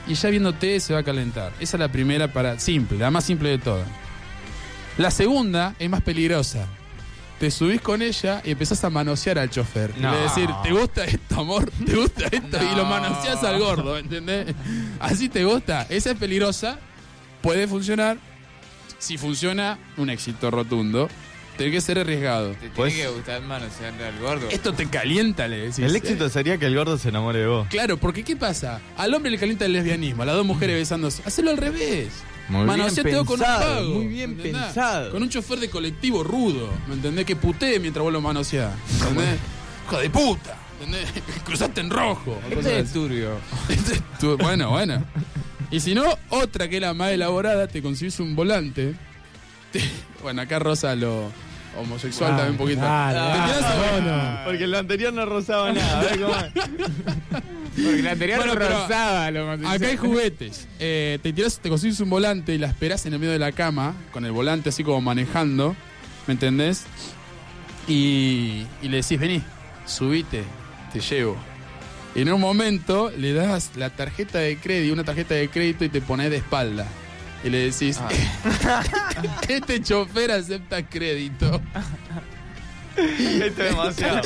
Y 0.09 0.14
ya 0.14 0.29
viéndote 0.29 0.81
se 0.81 0.92
va 0.92 0.99
a 0.99 1.03
calentar. 1.05 1.53
Esa 1.61 1.77
es 1.77 1.81
la 1.81 1.87
primera 1.87 2.33
para 2.33 2.59
simple, 2.59 2.99
la 2.99 3.12
más 3.12 3.22
simple 3.22 3.49
de 3.51 3.59
todas. 3.59 3.87
La 4.99 5.12
segunda 5.12 5.77
es 5.79 5.88
más 5.88 6.01
peligrosa. 6.03 6.66
te 7.38 7.49
subís 7.53 7.81
con 7.83 8.03
ella 8.03 8.40
y 8.44 8.51
empezás 8.51 8.83
a 8.83 8.90
manosear 8.90 9.38
al 9.38 9.51
chofer. 9.51 9.92
Y 9.96 10.01
No. 10.01 10.11
le 10.11 10.18
decir, 10.22 10.51
¿te 10.64 10.72
gusta 10.72 11.05
esto, 11.05 11.40
amor? 11.42 11.70
¿Te 11.85 11.94
gusta 11.94 12.25
esto? 12.33 12.59
Y 12.72 12.75
lo 12.75 12.85
manoseás 12.87 13.44
al 13.44 13.61
gordo, 13.61 13.96
¿entendés? 13.99 14.53
Así 14.99 15.29
te 15.29 15.44
gusta. 15.44 15.87
Esa 15.88 16.11
es 16.11 16.16
peligrosa, 16.18 16.79
puede 17.40 17.68
funcionar. 17.68 18.16
Si 18.99 19.16
funciona, 19.16 19.79
un 19.96 20.11
éxito 20.11 20.51
rotundo. 20.51 21.09
Tiene 21.57 21.73
que 21.73 21.81
ser 21.81 21.99
arriesgado. 21.99 22.51
Te 22.53 22.57
tiene 22.61 22.75
Pues- 22.75 22.95
que 22.95 23.09
gustar 23.09 23.42
manosearle 23.42 24.05
al 24.07 24.19
gordo. 24.19 24.49
Esto 24.51 24.73
te 24.75 24.87
calienta, 24.87 25.49
le 25.49 25.59
decís. 25.59 25.79
El 25.81 25.95
¿eh? 25.95 25.99
éxito 25.99 26.29
sería 26.29 26.59
que 26.59 26.66
el 26.66 26.75
gordo 26.77 26.99
se 26.99 27.09
enamore 27.09 27.38
de 27.40 27.47
vos. 27.47 27.66
Claro, 27.69 27.97
porque 27.97 28.23
¿qué 28.25 28.37
pasa? 28.37 28.81
Al 28.97 29.14
hombre 29.14 29.31
le 29.31 29.38
calienta 29.38 29.64
el 29.64 29.73
lesbianismo, 29.73 30.23
a 30.23 30.27
las 30.27 30.35
dos 30.37 30.45
mujeres 30.47 30.77
besándose. 30.77 31.23
Hacelo 31.25 31.51
al 31.51 31.57
revés. 31.57 32.09
Muy 32.49 32.59
bien 32.64 32.66
Manoseateo 32.79 33.25
con 33.25 33.40
un 33.40 33.47
pensado, 33.47 33.75
pago. 33.77 33.95
muy 33.95 34.07
bien 34.07 34.31
¿entendés? 34.33 34.62
pensado. 34.62 35.11
Con 35.11 35.23
un 35.23 35.29
chofer 35.29 35.59
de 35.59 35.69
colectivo 35.69 36.23
rudo, 36.23 36.69
¿me 36.87 36.95
entendés? 36.95 37.25
Que 37.27 37.35
putee 37.35 37.81
mientras 37.81 38.05
vos 38.05 38.12
lo 38.12 38.21
manoseás. 38.21 38.73
¿Entendés? 39.01 39.38
Hijo 39.87 39.99
de 39.99 40.11
puta. 40.11 40.57
¿Entendés? 40.81 41.09
Cruzaste 41.45 41.81
en 41.81 41.90
rojo. 41.90 42.38
Este 42.45 42.55
cosas 42.55 42.73
es 42.73 42.85
así. 42.85 42.92
turbio. 42.92 43.31
Este 43.69 43.95
es 43.95 44.03
tu- 44.21 44.37
bueno, 44.38 44.71
bueno. 44.71 45.05
Y 45.73 45.81
si 45.81 45.95
no, 45.97 46.05
otra 46.29 46.69
que 46.69 46.77
es 46.77 46.83
la 46.83 46.95
más 46.95 47.11
elaborada, 47.11 47.66
te 47.66 47.83
consigues 47.83 48.21
un 48.21 48.37
volante. 48.37 48.95
Te- 49.73 49.83
bueno, 50.23 50.42
acá 50.42 50.61
rosa 50.61 50.95
lo 50.95 51.33
homosexual 51.79 52.33
Ah, 52.33 52.37
también 52.37 52.53
un 52.53 52.59
poquito. 52.59 52.81
dale, 52.81 53.19
Te 53.19 53.53
tirás 53.55 53.65
a- 53.65 54.01
no, 54.01 54.17
no. 54.39 54.45
Porque 54.45 54.67
lo 54.67 54.79
anterior 54.79 55.12
no 55.12 55.27
rozaba 55.27 55.73
nada. 55.73 56.03
¿ves 56.03 56.19
cómo 56.19 56.35
es? 56.35 57.43
Porque 57.77 58.03
la 58.03 58.11
anterior 58.12 58.39
Bueno, 58.39 58.53
pero 58.55 58.69
rosada 58.69 59.31
lo 59.31 59.51
Acá 59.51 59.87
hay 59.87 59.97
juguetes. 59.97 60.67
Eh, 60.79 61.19
te 61.23 61.33
tirás, 61.33 61.59
te 61.59 61.69
consigues 61.69 62.01
un 62.01 62.09
volante 62.11 62.55
y 62.55 62.59
la 62.59 62.67
esperás 62.69 63.05
en 63.07 63.12
el 63.12 63.19
medio 63.19 63.33
de 63.33 63.39
la 63.39 63.53
cama, 63.53 63.95
con 64.12 64.25
el 64.25 64.33
volante 64.33 64.71
así 64.71 64.83
como 64.83 65.01
manejando, 65.03 65.77
¿me 66.27 66.33
entendés? 66.33 66.85
Y, 67.89 68.67
y 68.83 68.89
le 68.89 68.97
decís, 69.03 69.19
vení, 69.21 69.43
subite, 69.85 70.43
te 70.93 71.01
llevo. 71.01 71.37
Y 72.15 72.23
en 72.23 72.33
un 72.33 72.41
momento 72.41 73.12
le 73.17 73.35
das 73.35 73.73
la 73.77 73.91
tarjeta 73.91 74.39
de 74.39 74.57
crédito, 74.57 74.95
una 74.95 75.05
tarjeta 75.05 75.35
de 75.35 75.49
crédito 75.51 75.85
y 75.85 75.91
te 75.91 76.01
pones 76.01 76.31
de 76.31 76.39
espalda. 76.39 76.87
Y 77.47 77.51
le 77.51 77.71
decís, 77.71 78.01
este 79.49 79.81
chofer 79.81 80.33
acepta 80.33 80.85
crédito. 80.85 81.61
Esto 82.97 83.45
es 83.45 83.57
demasiado. 83.57 84.21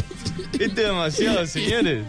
Esto 0.52 0.64
es 0.64 0.74
demasiado, 0.74 1.46
señores. 1.46 2.04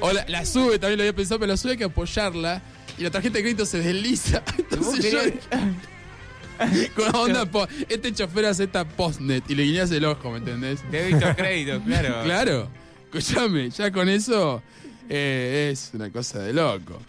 O 0.00 0.12
la, 0.12 0.24
la 0.28 0.44
sube, 0.46 0.78
también 0.78 0.98
lo 0.98 1.02
había 1.02 1.14
pensado, 1.14 1.40
pero 1.40 1.50
la 1.52 1.56
sube 1.56 1.72
hay 1.72 1.78
que 1.78 1.84
apoyarla 1.84 2.62
y 2.96 3.02
la 3.02 3.10
tarjeta 3.10 3.38
de 3.38 3.42
crédito 3.42 3.66
se 3.66 3.78
desliza. 3.80 4.42
Entonces 4.58 5.12
yo 5.12 5.18
con 6.94 7.16
onda 7.16 7.44
po- 7.46 7.66
este 7.88 8.12
chofer 8.12 8.44
acepta 8.46 8.84
postnet 8.86 9.50
y 9.50 9.54
le 9.56 9.64
guiñas 9.64 9.90
el 9.90 10.04
ojo, 10.04 10.30
¿me 10.30 10.38
entendés? 10.38 10.80
Débito 10.92 11.34
crédito, 11.34 11.82
claro. 11.84 12.20
Claro, 12.24 12.68
escúchame, 13.12 13.70
ya 13.70 13.90
con 13.90 14.08
eso 14.08 14.62
eh, 15.08 15.70
es 15.72 15.90
una 15.94 16.10
cosa 16.10 16.38
de 16.38 16.52
loco. 16.52 17.00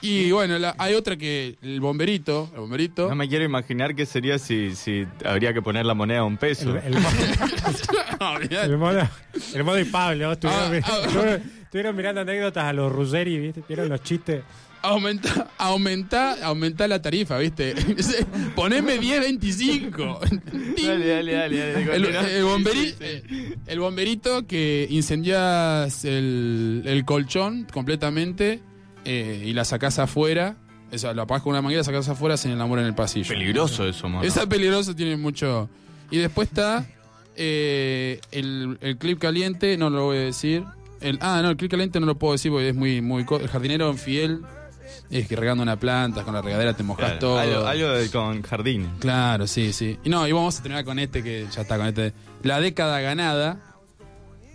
Y 0.00 0.30
bueno, 0.30 0.58
la- 0.58 0.74
hay 0.78 0.94
otra 0.94 1.16
que 1.16 1.56
el 1.62 1.80
bomberito, 1.80 2.50
el 2.54 2.60
bomberito. 2.60 3.08
No 3.08 3.14
me 3.16 3.28
quiero 3.28 3.44
imaginar 3.44 3.94
qué 3.94 4.06
sería 4.06 4.38
si, 4.38 4.74
si 4.76 5.06
habría 5.24 5.52
que 5.52 5.62
poner 5.62 5.84
la 5.86 5.94
moneda 5.94 6.20
a 6.20 6.24
un 6.24 6.36
peso. 6.36 6.76
El, 6.76 6.94
el, 6.94 7.02
No, 8.20 8.36
el 8.38 8.78
modo, 8.78 9.08
el 9.54 9.64
modo 9.64 9.78
y 9.78 9.84
Pablo, 9.84 10.32
estuvieron, 10.32 10.64
Ah, 10.64 10.70
mir- 10.70 10.84
ah. 10.86 11.00
estuvieron- 11.06 11.42
estuvieron 11.62 11.96
mirando 11.96 12.20
anécdotas 12.22 12.64
a 12.64 12.72
los 12.72 12.90
Ruggeri, 12.92 13.38
¿viste? 13.38 13.62
¿Vieron 13.68 13.88
los 13.88 14.02
chistes? 14.02 14.42
Aumenta, 14.80 15.48
aumenta, 15.58 16.36
aumenta 16.44 16.86
la 16.86 17.02
tarifa, 17.02 17.36
¿viste? 17.38 17.74
Poneme 18.54 18.98
10, 18.98 19.20
25. 19.20 20.20
Dale, 20.22 21.06
dale, 21.08 21.32
dale. 21.32 21.58
dale, 21.58 21.96
El, 21.96 22.04
el 22.06 22.44
bomberi- 22.44 23.56
el 23.66 23.80
bomberito 23.80 24.46
que 24.46 24.86
incendias 24.88 26.04
el, 26.04 26.82
el 26.86 27.04
colchón 27.04 27.66
completamente 27.72 28.60
eh, 29.08 29.42
y 29.46 29.52
la 29.54 29.64
sacás 29.64 29.98
afuera. 29.98 30.56
Esa, 30.90 31.12
la 31.14 31.22
apagás 31.22 31.42
con 31.42 31.50
una 31.52 31.62
manguera, 31.62 31.82
sacás 31.84 32.08
afuera, 32.08 32.36
se 32.36 32.50
enamora 32.50 32.80
en 32.82 32.88
el 32.88 32.94
pasillo. 32.94 33.28
Peligroso 33.28 33.86
eso, 33.86 34.08
mano. 34.08 34.22
Esa 34.22 34.46
peligroso 34.48 34.94
tiene 34.94 35.16
mucho. 35.16 35.68
Y 36.10 36.18
después 36.18 36.48
está 36.48 36.86
eh, 37.36 38.20
el, 38.32 38.78
el 38.80 38.96
clip 38.98 39.18
caliente, 39.18 39.76
no 39.76 39.90
lo 39.90 40.04
voy 40.04 40.16
a 40.18 40.20
decir. 40.20 40.64
El, 41.00 41.18
ah, 41.20 41.40
no, 41.42 41.50
el 41.50 41.56
clip 41.56 41.70
caliente 41.70 42.00
no 42.00 42.06
lo 42.06 42.18
puedo 42.18 42.32
decir 42.32 42.50
porque 42.50 42.70
es 42.70 42.74
muy. 42.74 43.00
muy 43.02 43.24
el 43.28 43.48
jardinero 43.48 43.90
infiel 43.90 44.42
es 45.10 45.26
que 45.28 45.36
regando 45.36 45.62
una 45.62 45.76
planta, 45.78 46.22
con 46.24 46.34
la 46.34 46.42
regadera 46.42 46.74
te 46.74 46.82
mojas 46.82 47.04
Claro, 47.04 47.18
todo. 47.18 47.38
algo, 47.38 47.66
algo 47.66 47.88
de- 47.90 48.10
con 48.10 48.42
jardines. 48.42 48.88
Claro, 48.98 49.46
sí, 49.46 49.72
sí. 49.72 49.98
Y 50.04 50.08
no, 50.10 50.26
y 50.26 50.32
vamos 50.32 50.58
a 50.58 50.62
terminar 50.62 50.84
con 50.84 50.98
este 50.98 51.22
que 51.22 51.46
ya 51.54 51.62
está 51.62 51.76
con 51.78 51.86
este. 51.86 52.12
La 52.42 52.60
década 52.60 53.00
ganada, 53.00 53.60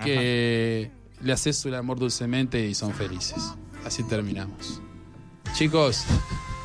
que 0.03 0.91
le 1.21 1.33
haces 1.33 1.63
el 1.65 1.75
amor 1.75 1.99
dulcemente 1.99 2.65
y 2.67 2.73
son 2.73 2.93
felices. 2.93 3.53
Así 3.85 4.03
terminamos. 4.03 4.81
Chicos, 5.53 6.05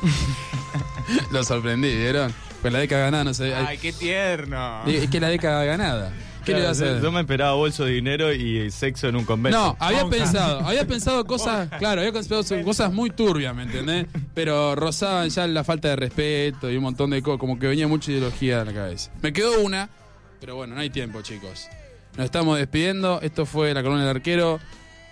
lo 1.31 1.43
sorprendí, 1.43 1.95
¿vieron? 1.95 2.33
Pues 2.61 2.73
la 2.73 2.79
década 2.79 3.05
ganada 3.05 3.23
no 3.23 3.33
sé. 3.33 3.53
Ay, 3.53 3.77
qué 3.77 3.93
tierno. 3.93 4.83
Es 4.85 5.09
que 5.09 5.19
la 5.19 5.29
década 5.29 5.63
ganada. 5.63 6.11
¿Qué 6.45 6.53
le 6.53 6.59
Claro, 6.59 6.69
vas 6.69 6.81
a 6.81 6.85
hacer? 6.85 7.01
Yo 7.01 7.11
me 7.11 7.19
esperaba 7.19 7.53
bolso 7.53 7.85
de 7.85 7.91
dinero 7.91 8.33
y 8.33 8.71
sexo 8.71 9.07
en 9.07 9.15
un 9.15 9.25
convento. 9.25 9.57
No, 9.57 9.77
había 9.79 10.05
pensado, 10.07 10.59
había 10.65 10.87
pensado 10.87 11.25
cosas, 11.27 11.69
claro, 11.77 12.01
había 12.01 12.13
pensado 12.13 12.43
cosas 12.63 12.91
muy 12.91 13.09
turbias, 13.11 13.53
¿me 13.55 13.63
entendés? 13.63 14.07
Pero 14.33 14.75
rozaban 14.75 15.29
ya 15.29 15.45
la 15.47 15.63
falta 15.63 15.89
de 15.89 15.95
respeto 15.97 16.71
y 16.71 16.77
un 16.77 16.83
montón 16.83 17.11
de 17.11 17.21
cosas, 17.21 17.39
como 17.39 17.59
que 17.59 17.67
venía 17.67 17.87
mucha 17.87 18.11
ideología 18.11 18.61
a 18.61 18.65
la 18.65 18.73
cabeza. 18.73 19.11
Me 19.21 19.33
quedó 19.33 19.61
una, 19.61 19.89
pero 20.39 20.55
bueno, 20.55 20.75
no 20.75 20.81
hay 20.81 20.89
tiempo, 20.89 21.21
chicos. 21.21 21.67
Nos 22.17 22.25
estamos 22.25 22.57
despidiendo, 22.57 23.19
esto 23.21 23.45
fue 23.45 23.73
La 23.73 23.81
Columna 23.83 24.05
del 24.07 24.15
Arquero. 24.17 24.59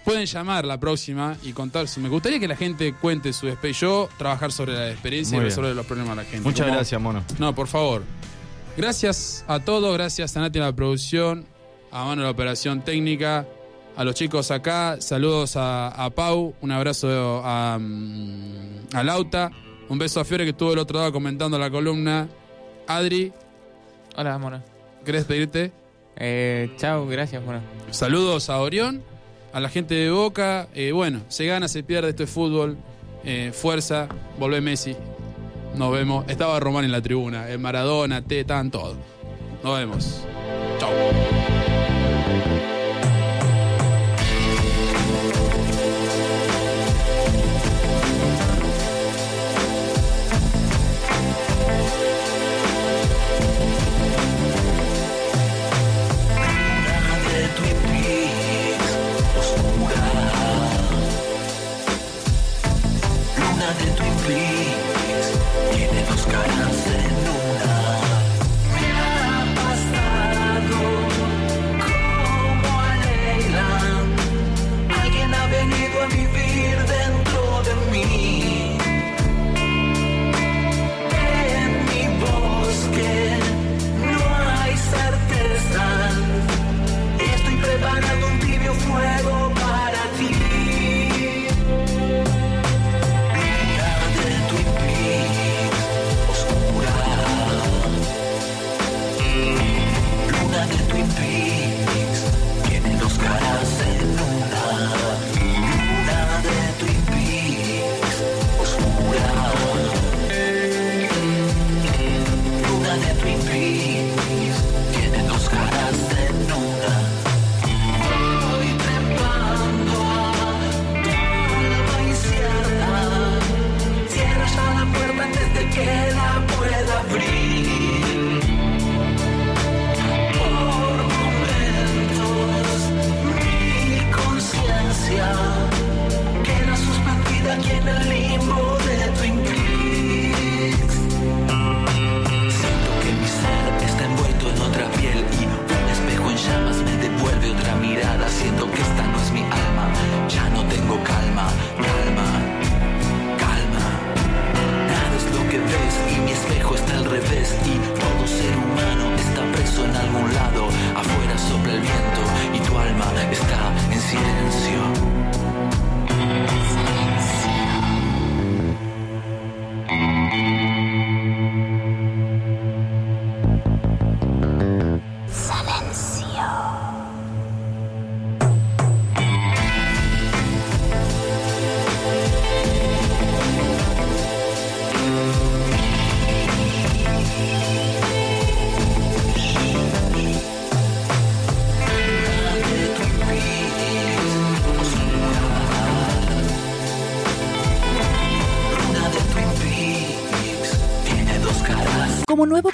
Pueden 0.08 0.26
llamar 0.26 0.63
la 0.63 0.80
próxima 0.80 1.36
y 1.43 1.52
contar 1.52 1.86
su... 1.89 2.00
Me 2.00 2.08
gustaría 2.08 2.39
que 2.39 2.48
la 2.48 2.56
gente 2.56 2.93
cuente 2.93 3.34
su 3.34 3.46
experiencia. 3.50 3.88
Yo 3.89 4.08
trabajar 4.17 4.54
sobre 4.54 4.72
la 4.74 4.89
experiencia 4.89 5.36
Muy 5.36 5.39
y 5.41 5.43
bien. 5.43 5.50
resolver 5.50 5.76
los 5.76 5.86
problemas 5.86 6.15
de 6.15 6.24
la 6.24 6.30
gente. 6.30 6.46
Muchas 6.48 6.65
Como- 6.65 6.76
gracias, 6.78 7.02
mono. 7.02 7.24
no, 7.39 7.54
por 7.54 7.67
favor. 7.67 8.04
Gracias 8.78 9.43
a 9.50 9.60
todos, 9.60 9.93
gracias 9.98 10.38
a 10.38 10.39
Nati 10.39 10.60
en 10.60 10.63
la 10.65 10.72
producción, 10.74 11.46
a 11.91 12.06
Mano 12.06 12.22
en 12.22 12.26
la 12.26 12.30
operación 12.32 12.86
técnica, 12.86 13.46
a 13.98 14.04
los 14.06 14.15
chicos 14.15 14.50
acá, 14.50 14.96
saludos 15.02 15.58
a, 15.58 15.89
a 15.89 16.10
Pau, 16.12 16.56
un 16.62 16.72
abrazo 16.72 17.41
a, 17.43 17.78
mm, 17.78 18.93
a 18.93 19.04
Lauta, 19.04 19.52
un 19.89 19.98
beso 20.00 20.22
a 20.22 20.24
Fiore 20.26 20.46
que 20.46 20.52
estuvo 20.52 20.70
del 20.70 20.80
otro 20.80 21.00
lado 21.00 21.12
comentando 21.12 21.60
la 21.60 21.70
columna. 21.70 22.30
Adri, 22.88 23.34
Hola, 24.15 24.38
mona. 24.38 24.63
¿querés 25.04 25.26
pedirte? 25.26 25.74
Eh, 26.15 26.72
chao, 26.78 27.08
gracias, 27.08 27.43
mona. 27.43 27.62
Saludos 27.91 28.50
a 28.50 28.60
Orión, 28.60 29.04
a 29.58 29.60
la 29.60 29.70
gente 29.70 29.96
de 29.96 30.12
Boca. 30.12 30.67
Eh, 30.76 30.91
bueno, 30.91 31.22
se 31.30 31.48
gana, 31.48 31.67
se 31.67 31.82
pierde, 31.82 32.10
esto 32.10 32.24
es 32.24 32.30
fútbol. 32.30 32.78
Eh, 33.26 33.52
fuerza, 33.52 34.08
volvé 34.38 34.62
Messi. 34.62 34.96
Nos 35.76 35.91
vemos. 35.91 36.26
Estaba 36.30 36.60
Román 36.60 36.86
en 36.86 36.91
la 36.91 37.02
tribuna. 37.02 37.50
eh, 37.50 37.58
Maradona, 37.58 38.22
T, 38.22 38.41
estaban 38.41 38.70
todos. 38.70 38.98
Nos 39.63 39.80
vemos. 39.80 40.22
Chau. 40.80 40.91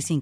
906985. 0.00 0.20